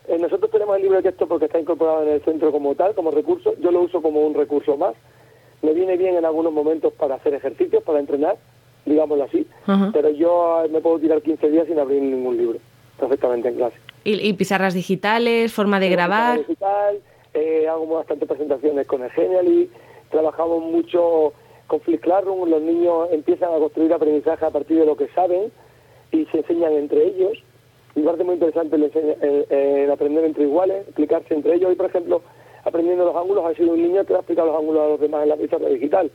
Eh, 0.07 0.17
nosotros 0.19 0.49
tenemos 0.51 0.75
el 0.75 0.81
libro 0.83 0.97
de 0.97 1.03
texto 1.03 1.27
porque 1.27 1.45
está 1.45 1.59
incorporado 1.59 2.03
en 2.03 2.09
el 2.09 2.21
centro 2.23 2.51
como 2.51 2.75
tal, 2.75 2.95
como 2.95 3.11
recurso. 3.11 3.53
Yo 3.59 3.71
lo 3.71 3.81
uso 3.81 4.01
como 4.01 4.21
un 4.21 4.33
recurso 4.33 4.77
más. 4.77 4.93
Me 5.61 5.73
viene 5.73 5.97
bien 5.97 6.15
en 6.15 6.25
algunos 6.25 6.51
momentos 6.51 6.93
para 6.93 7.15
hacer 7.15 7.33
ejercicios, 7.33 7.83
para 7.83 7.99
entrenar, 7.99 8.37
digámoslo 8.85 9.25
así. 9.25 9.47
Pero 9.93 10.09
yo 10.09 10.63
eh, 10.65 10.69
me 10.69 10.81
puedo 10.81 10.99
tirar 10.99 11.21
15 11.21 11.49
días 11.49 11.67
sin 11.67 11.79
abrir 11.79 12.01
ningún 12.01 12.35
libro, 12.35 12.59
perfectamente 12.99 13.49
en 13.49 13.55
clase. 13.55 13.75
¿Y, 14.03 14.27
y 14.27 14.33
pizarras 14.33 14.73
digitales, 14.73 15.53
forma 15.53 15.79
de 15.79 15.89
grabar? 15.89 16.39
Digital, 16.39 16.99
eh, 17.33 17.67
hago 17.67 17.85
bastantes 17.87 18.27
presentaciones 18.27 18.87
con 18.87 19.03
el 19.03 19.11
Genially, 19.11 19.69
trabajamos 20.09 20.63
mucho 20.63 21.33
con 21.67 21.79
Flip 21.81 22.01
Classroom, 22.01 22.49
los 22.49 22.61
niños 22.61 23.07
empiezan 23.11 23.53
a 23.53 23.57
construir 23.57 23.93
aprendizaje 23.93 24.45
a 24.45 24.49
partir 24.49 24.79
de 24.79 24.85
lo 24.85 24.97
que 24.97 25.07
saben 25.09 25.51
y 26.11 26.25
se 26.25 26.39
enseñan 26.39 26.73
entre 26.73 27.05
ellos. 27.05 27.37
Y 27.95 28.01
parte 28.01 28.23
muy 28.23 28.35
interesante 28.35 28.75
el, 28.75 28.83
el- 29.21 29.45
el 29.49 29.91
aprender 29.91 30.23
entre 30.23 30.43
iguales, 30.43 30.87
explicarse 30.87 31.33
entre 31.33 31.55
ellos. 31.55 31.73
Y, 31.73 31.75
por 31.75 31.87
ejemplo, 31.87 32.21
aprendiendo 32.63 33.05
los 33.05 33.15
ángulos, 33.15 33.45
ha 33.45 33.53
sido 33.55 33.73
un 33.73 33.81
niño 33.81 34.05
que 34.05 34.13
va 34.13 34.19
a 34.19 34.21
explicar 34.21 34.45
los 34.45 34.55
ángulos 34.57 34.81
a 34.81 34.87
los 34.89 34.99
demás 34.99 35.23
en 35.23 35.29
la 35.29 35.35
pizarra 35.37 35.67
digital. 35.67 36.09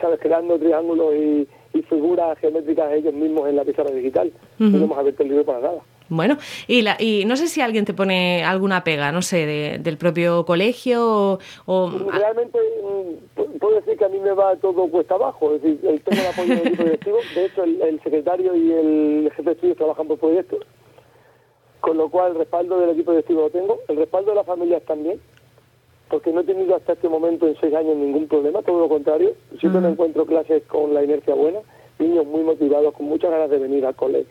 ¿Sabes? 0.00 0.18
Creando 0.20 0.58
triángulos 0.58 1.14
y, 1.14 1.48
y 1.72 1.82
figuras 1.82 2.36
geométricas 2.38 2.92
ellos 2.92 3.14
mismos 3.14 3.48
en 3.48 3.56
la 3.56 3.64
pizarra 3.64 3.90
digital. 3.90 4.32
No 4.58 4.84
hemos 4.84 4.98
abierto 4.98 5.22
el 5.22 5.28
libro 5.30 5.44
para 5.44 5.60
nada. 5.60 5.78
Bueno, 6.10 6.36
y, 6.66 6.82
la, 6.82 6.96
y 7.00 7.24
no 7.24 7.34
sé 7.36 7.48
si 7.48 7.60
alguien 7.62 7.86
te 7.86 7.94
pone 7.94 8.44
alguna 8.44 8.84
pega, 8.84 9.10
no 9.10 9.22
sé, 9.22 9.46
de- 9.46 9.78
del 9.78 9.96
propio 9.96 10.44
colegio 10.44 11.02
o... 11.06 11.38
o- 11.66 11.90
Realmente 12.10 12.58
mm, 12.82 13.38
pu- 13.40 13.58
puedo 13.58 13.76
decir 13.76 13.96
que 13.96 14.04
a 14.04 14.08
mí 14.10 14.18
me 14.18 14.32
va 14.32 14.54
todo 14.56 14.86
cuesta 14.88 15.14
abajo, 15.14 15.54
es 15.54 15.62
decir, 15.62 15.80
el 15.88 16.00
tengo 16.02 16.20
el 16.20 16.28
apoyo 16.28 16.54
del 16.56 16.66
equipo 16.66 16.84
directivo, 16.84 17.18
de 17.34 17.44
hecho 17.46 17.64
el, 17.64 17.80
el 17.80 18.02
secretario 18.02 18.54
y 18.54 18.70
el 18.72 19.30
jefe 19.34 19.42
de 19.44 19.52
estudios 19.52 19.76
trabajan 19.78 20.06
por 20.06 20.18
proyectos, 20.18 20.60
con 21.80 21.96
lo 21.96 22.08
cual 22.10 22.32
el 22.32 22.38
respaldo 22.38 22.78
del 22.80 22.90
equipo 22.90 23.12
directivo 23.12 23.40
lo 23.42 23.50
tengo, 23.50 23.78
el 23.88 23.96
respaldo 23.96 24.30
de 24.32 24.36
las 24.36 24.46
familias 24.46 24.82
también, 24.84 25.18
porque 26.10 26.32
no 26.32 26.40
he 26.40 26.44
tenido 26.44 26.76
hasta 26.76 26.92
este 26.92 27.08
momento 27.08 27.48
en 27.48 27.56
seis 27.60 27.74
años 27.74 27.96
ningún 27.96 28.28
problema, 28.28 28.60
todo 28.62 28.78
lo 28.80 28.88
contrario, 28.90 29.32
siempre 29.58 29.80
me 29.80 29.88
encuentro 29.88 30.26
clases 30.26 30.62
con 30.64 30.92
la 30.92 31.02
inercia 31.02 31.34
buena, 31.34 31.60
niños 31.98 32.26
muy 32.26 32.42
motivados, 32.42 32.92
con 32.92 33.06
muchas 33.06 33.30
ganas 33.30 33.48
de 33.48 33.58
venir 33.58 33.86
al 33.86 33.94
cole 33.96 34.26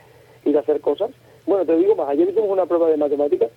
y 0.46 0.52
de 0.52 0.60
hacer 0.60 0.80
cosas. 0.82 1.10
Bueno, 1.46 1.66
te 1.66 1.76
digo 1.78 1.96
más, 1.96 2.10
ayer 2.10 2.30
hicimos 2.30 2.50
una 2.50 2.66
prueba 2.66 2.90
de 2.90 2.98
matemáticas 2.98 3.50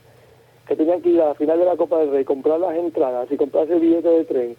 que 0.66 0.74
tenían 0.76 1.00
que 1.02 1.10
ir 1.10 1.20
a 1.22 1.28
la 1.28 1.34
final 1.34 1.58
de 1.58 1.64
la 1.64 1.76
Copa 1.76 1.98
del 2.00 2.10
Rey, 2.10 2.24
comprar 2.24 2.58
las 2.58 2.76
entradas 2.76 3.28
y 3.30 3.36
comprarse 3.36 3.74
el 3.74 3.80
billete 3.80 4.08
de 4.08 4.24
tren 4.24 4.56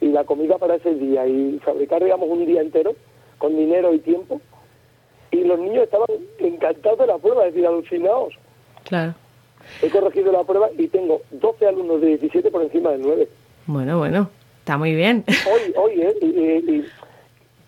y 0.00 0.06
la 0.06 0.24
comida 0.24 0.58
para 0.58 0.76
ese 0.76 0.94
día 0.94 1.26
y 1.26 1.58
fabricar, 1.64 2.02
digamos, 2.04 2.28
un 2.28 2.46
día 2.46 2.60
entero 2.60 2.94
con 3.38 3.56
dinero 3.56 3.92
y 3.92 3.98
tiempo. 3.98 4.40
Y 5.32 5.42
los 5.44 5.58
niños 5.58 5.82
estaban 5.84 6.06
encantados 6.38 7.00
de 7.00 7.06
la 7.08 7.18
prueba, 7.18 7.46
es 7.46 7.52
decir, 7.54 7.66
alucinados. 7.66 8.34
Claro. 8.84 9.14
He 9.82 9.90
corregido 9.90 10.30
la 10.32 10.44
prueba 10.44 10.70
y 10.78 10.86
tengo 10.86 11.20
12 11.32 11.66
alumnos 11.66 12.00
de 12.00 12.06
17 12.18 12.50
por 12.50 12.62
encima 12.62 12.90
de 12.92 12.98
9. 12.98 13.28
Bueno, 13.66 13.98
bueno, 13.98 14.30
está 14.60 14.78
muy 14.78 14.94
bien. 14.94 15.24
Hoy, 15.52 15.72
hoy, 15.76 16.00
¿eh? 16.02 16.14
Y, 16.22 16.26
y- 16.26 16.76
y- 16.78 16.84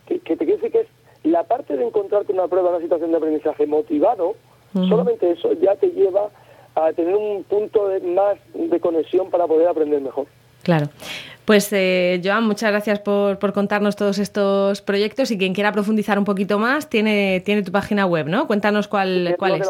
que, 0.06 0.20
que 0.20 0.36
te 0.36 0.44
quiero 0.44 0.60
decir 0.62 0.72
que 0.72 0.80
es 0.80 0.86
la 1.24 1.42
parte 1.44 1.76
de 1.76 1.84
encontrarte 1.86 2.32
una 2.32 2.46
prueba, 2.48 2.70
una 2.70 2.80
situación 2.80 3.10
de 3.10 3.16
aprendizaje 3.18 3.66
motivado, 3.66 4.34
solamente 4.72 5.30
eso 5.30 5.52
ya 5.54 5.74
te 5.76 5.88
lleva 5.88 6.28
a 6.74 6.92
tener 6.92 7.14
un 7.14 7.42
punto 7.44 7.88
de, 7.88 8.00
más 8.00 8.36
de 8.54 8.80
conexión 8.80 9.30
para 9.30 9.46
poder 9.46 9.68
aprender 9.68 10.00
mejor. 10.00 10.26
Claro. 10.62 10.88
Pues, 11.44 11.72
eh, 11.72 12.20
Joan, 12.22 12.46
muchas 12.46 12.70
gracias 12.70 13.00
por, 13.00 13.38
por 13.38 13.52
contarnos 13.52 13.96
todos 13.96 14.18
estos 14.18 14.82
proyectos 14.82 15.30
y 15.32 15.38
quien 15.38 15.52
quiera 15.52 15.72
profundizar 15.72 16.18
un 16.18 16.24
poquito 16.24 16.58
más 16.58 16.88
tiene, 16.88 17.42
tiene 17.44 17.62
tu 17.62 17.72
página 17.72 18.06
web, 18.06 18.26
¿no? 18.28 18.46
Cuéntanos 18.46 18.86
cuál, 18.86 19.34
cuál 19.38 19.60
es. 19.60 19.68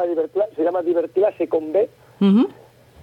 se 0.56 0.62
llama 0.62 0.82
Diverclase 0.82 1.48
con 1.48 1.72
B 1.72 1.88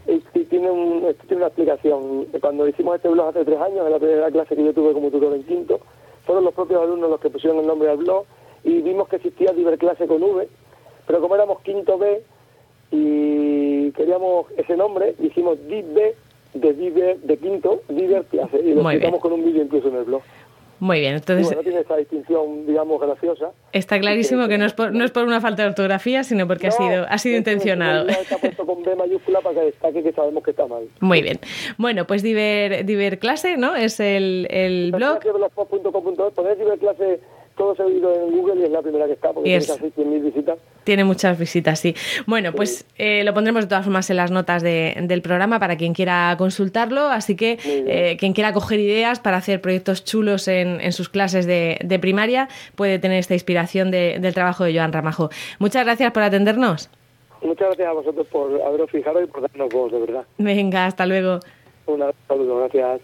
y, 0.08 0.24
y 0.34 0.44
tiene, 0.46 0.70
un, 0.70 1.06
esto 1.10 1.24
tiene 1.28 1.38
una 1.38 1.48
explicación. 1.48 2.28
Cuando 2.40 2.68
hicimos 2.68 2.98
este 2.98 3.10
blog 3.10 3.30
hace 3.30 3.46
tres 3.46 3.60
años, 3.60 3.86
en 3.86 3.92
la 3.92 4.00
primera 4.00 4.30
clase 4.30 4.56
que 4.56 4.64
yo 4.64 4.74
tuve 4.74 4.94
como 4.94 5.10
tutor 5.10 5.34
en 5.34 5.44
quinto, 5.44 5.80
fueron 6.26 6.44
los 6.44 6.54
propios 6.54 6.84
alumnos 6.84 7.10
los 7.10 7.20
que 7.20 7.30
pusieron 7.30 7.60
el 7.60 7.68
nombre 7.68 7.90
al 7.90 7.98
blog 7.98 8.26
y 8.64 8.82
vimos 8.82 9.08
que 9.08 9.16
existía 9.16 9.54
Diverclase 9.54 10.06
con 10.06 10.22
V, 10.22 10.48
pero 11.08 11.20
como 11.22 11.34
éramos 11.36 11.62
quinto 11.62 11.98
B 11.98 12.22
y 12.92 13.92
queríamos 13.94 14.46
ese 14.58 14.78
nombre, 14.78 15.16
hicimos 15.22 15.58
DIV 15.68 16.14
de, 16.54 16.74
Diver, 16.74 17.18
de 17.20 17.38
quinto, 17.38 17.82
Diverclase, 17.90 18.60
y 18.60 18.74
lo 18.74 18.82
Muy 18.84 18.96
explicamos 18.96 19.02
bien. 19.02 19.20
con 19.22 19.32
un 19.34 19.46
vídeo 19.46 19.64
incluso 19.64 19.88
en 19.90 19.96
el 19.96 20.04
blog. 20.06 20.22
Muy 20.80 21.00
bien, 21.00 21.16
entonces 21.16 21.48
bueno, 21.48 21.64
tiene 21.64 21.80
esa 21.80 21.96
distinción, 21.98 22.68
digamos, 22.68 23.02
graciosa. 23.02 23.50
está 23.74 24.00
clarísimo 24.00 24.48
que 24.48 24.60
no 24.60 24.66
es 24.66 24.74
por, 24.74 24.94
no 24.94 25.04
es 25.04 25.10
por 25.10 25.24
una 25.24 25.42
falta 25.42 25.64
de 25.64 25.70
ortografía, 25.70 26.24
sino 26.24 26.48
porque 26.48 26.68
ha 26.68 26.70
No, 26.70 26.76
sido, 26.78 27.06
ha 27.10 27.18
sido 27.18 27.38
es 27.38 27.44
que 27.44 27.50
intencionado. 27.52 28.08
Está 28.08 28.38
puesto 28.38 28.64
con 28.64 28.84
B 28.84 28.96
mayúscula 28.96 29.42
para 29.42 29.56
que 29.60 29.66
destaque 29.66 30.04
que 30.04 30.12
sabemos 30.14 30.44
que 30.44 30.52
está 30.52 30.68
mal. 30.68 30.88
Muy 31.00 31.24
bien. 31.24 31.40
Bueno, 31.80 32.06
pues 32.06 32.22
Diver, 32.22 32.86
Diver 32.86 33.18
Clase, 33.18 33.58
¿no? 33.58 33.76
Es 33.76 34.00
el, 34.00 34.46
el 34.52 34.92
blog. 34.92 35.20
blog. 35.24 36.32
Poner 36.36 36.58
ciberclase 36.58 37.22
todo 37.58 37.76
seguido 37.76 38.14
en 38.14 38.32
Google 38.38 38.62
y 38.62 38.64
es 38.66 38.70
la 38.72 38.82
primera 38.82 39.06
que 39.08 39.14
está 39.14 39.34
porque 39.34 39.50
tiene 39.50 39.66
casi 39.66 39.86
100.000 40.02 40.22
visitas. 40.24 40.60
Tiene 40.84 41.04
muchas 41.04 41.38
visitas, 41.38 41.80
sí. 41.80 41.96
Bueno, 42.28 42.54
pues 42.54 42.86
eh, 42.98 43.24
lo 43.26 43.34
pondremos 43.34 43.64
de 43.66 43.68
todas 43.68 43.84
formas 43.84 44.10
en 44.10 44.16
las 44.18 44.32
notas 44.32 44.62
de- 44.64 44.96
del 45.02 45.22
programa 45.22 45.60
para 45.60 45.76
quien 45.76 45.94
quiera 45.94 46.34
consultarlo. 46.38 47.02
Así 47.08 47.36
que 47.36 47.58
eh, 47.66 48.16
quien 48.20 48.34
quiera 48.34 48.54
coger 48.54 48.80
ideas 48.80 49.20
para 49.20 49.38
hacer 49.38 49.60
proyectos 49.60 50.06
chulos 50.06 50.48
en, 50.48 50.80
en 50.80 50.94
sus 50.94 51.10
clases 51.10 51.46
de, 51.46 51.78
de 51.84 52.00
primaria 52.00 52.48
puede 52.76 53.00
tener 53.00 53.18
esta 53.20 53.34
inspiración 53.34 53.92
de- 53.92 54.20
del 54.20 54.34
trabajo 54.34 54.64
de 54.64 54.74
Joan 54.76 54.94
Ramajo. 54.94 55.30
Muchas 55.60 55.84
gracias 55.84 56.12
por 56.14 56.24
atendernos. 56.24 56.90
Muchas 57.42 57.68
gracias 57.70 57.88
a 57.88 57.92
vosotros 57.94 58.28
por 58.28 58.62
haberos 58.62 58.90
fijado 58.92 59.22
y 59.22 59.26
por 59.28 59.42
darnos 59.42 59.70
voz, 59.70 59.92
de 59.92 60.00
verdad. 60.00 60.24
Venga, 60.38 60.86
hasta 60.86 61.06
luego. 61.06 61.40
Un 61.88 62.04
saludo, 62.28 62.58
gracias. 62.60 63.02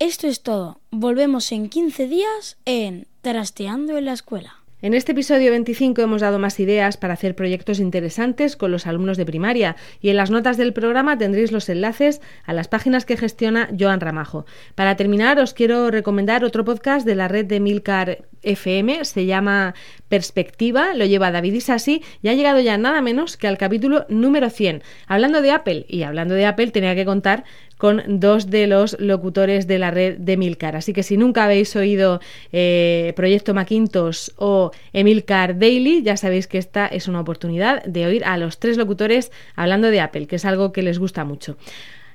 Esto 0.00 0.26
es 0.26 0.42
todo. 0.42 0.80
Volvemos 0.90 1.52
en 1.52 1.68
15 1.68 2.08
días 2.08 2.56
en 2.64 3.06
Trasteando 3.22 3.96
en 3.96 4.06
la 4.06 4.12
Escuela. 4.12 4.64
En 4.84 4.92
este 4.92 5.12
episodio 5.12 5.50
25 5.50 6.02
hemos 6.02 6.20
dado 6.20 6.38
más 6.38 6.60
ideas 6.60 6.98
para 6.98 7.14
hacer 7.14 7.34
proyectos 7.34 7.78
interesantes 7.78 8.54
con 8.54 8.70
los 8.70 8.86
alumnos 8.86 9.16
de 9.16 9.24
primaria 9.24 9.76
y 10.02 10.10
en 10.10 10.16
las 10.16 10.30
notas 10.30 10.58
del 10.58 10.74
programa 10.74 11.16
tendréis 11.16 11.52
los 11.52 11.70
enlaces 11.70 12.20
a 12.44 12.52
las 12.52 12.68
páginas 12.68 13.06
que 13.06 13.16
gestiona 13.16 13.70
Joan 13.80 14.00
Ramajo. 14.00 14.44
Para 14.74 14.94
terminar 14.96 15.38
os 15.38 15.54
quiero 15.54 15.90
recomendar 15.90 16.44
otro 16.44 16.66
podcast 16.66 17.06
de 17.06 17.14
la 17.14 17.28
red 17.28 17.46
de 17.46 17.60
Milcar 17.60 18.26
FM, 18.42 19.06
se 19.06 19.24
llama 19.24 19.74
Perspectiva, 20.08 20.92
lo 20.92 21.06
lleva 21.06 21.30
David 21.30 21.54
Isasi 21.54 22.02
y 22.20 22.28
ha 22.28 22.34
llegado 22.34 22.60
ya 22.60 22.76
nada 22.76 23.00
menos 23.00 23.38
que 23.38 23.48
al 23.48 23.56
capítulo 23.56 24.04
número 24.10 24.50
100. 24.50 24.82
Hablando 25.06 25.40
de 25.40 25.50
Apple 25.50 25.86
y 25.88 26.02
hablando 26.02 26.34
de 26.34 26.44
Apple 26.44 26.72
tenía 26.72 26.94
que 26.94 27.06
contar 27.06 27.44
con 27.78 28.02
dos 28.06 28.50
de 28.50 28.66
los 28.66 28.98
locutores 29.00 29.66
de 29.66 29.78
la 29.78 29.90
red 29.90 30.18
de 30.18 30.36
Milcar. 30.36 30.76
Así 30.76 30.92
que 30.92 31.02
si 31.02 31.16
nunca 31.16 31.44
habéis 31.44 31.74
oído 31.76 32.20
eh, 32.52 33.12
Proyecto 33.16 33.54
Macintosh 33.54 34.30
o 34.36 34.70
Emilcar 34.92 35.58
Daily, 35.58 36.02
ya 36.02 36.16
sabéis 36.16 36.46
que 36.46 36.58
esta 36.58 36.86
es 36.86 37.08
una 37.08 37.20
oportunidad 37.20 37.82
de 37.84 38.06
oír 38.06 38.24
a 38.24 38.36
los 38.36 38.58
tres 38.58 38.76
locutores 38.76 39.32
hablando 39.56 39.90
de 39.90 40.00
Apple, 40.00 40.26
que 40.26 40.36
es 40.36 40.44
algo 40.44 40.72
que 40.72 40.82
les 40.82 40.98
gusta 40.98 41.24
mucho. 41.24 41.56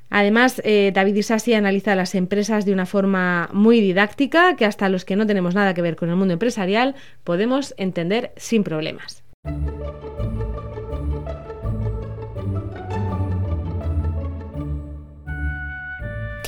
Además, 0.09 0.61
eh, 0.65 0.91
David 0.93 1.15
Isasi 1.15 1.53
analiza 1.53 1.95
las 1.95 2.15
empresas 2.15 2.65
de 2.65 2.73
una 2.73 2.85
forma 2.85 3.49
muy 3.53 3.79
didáctica 3.79 4.55
que 4.55 4.65
hasta 4.65 4.89
los 4.89 5.05
que 5.05 5.15
no 5.15 5.27
tenemos 5.27 5.53
nada 5.53 5.73
que 5.73 5.83
ver 5.83 5.95
con 5.95 6.09
el 6.09 6.15
mundo 6.15 6.33
empresarial 6.33 6.95
podemos 7.23 7.75
entender 7.77 8.31
sin 8.35 8.63
problemas. 8.63 9.23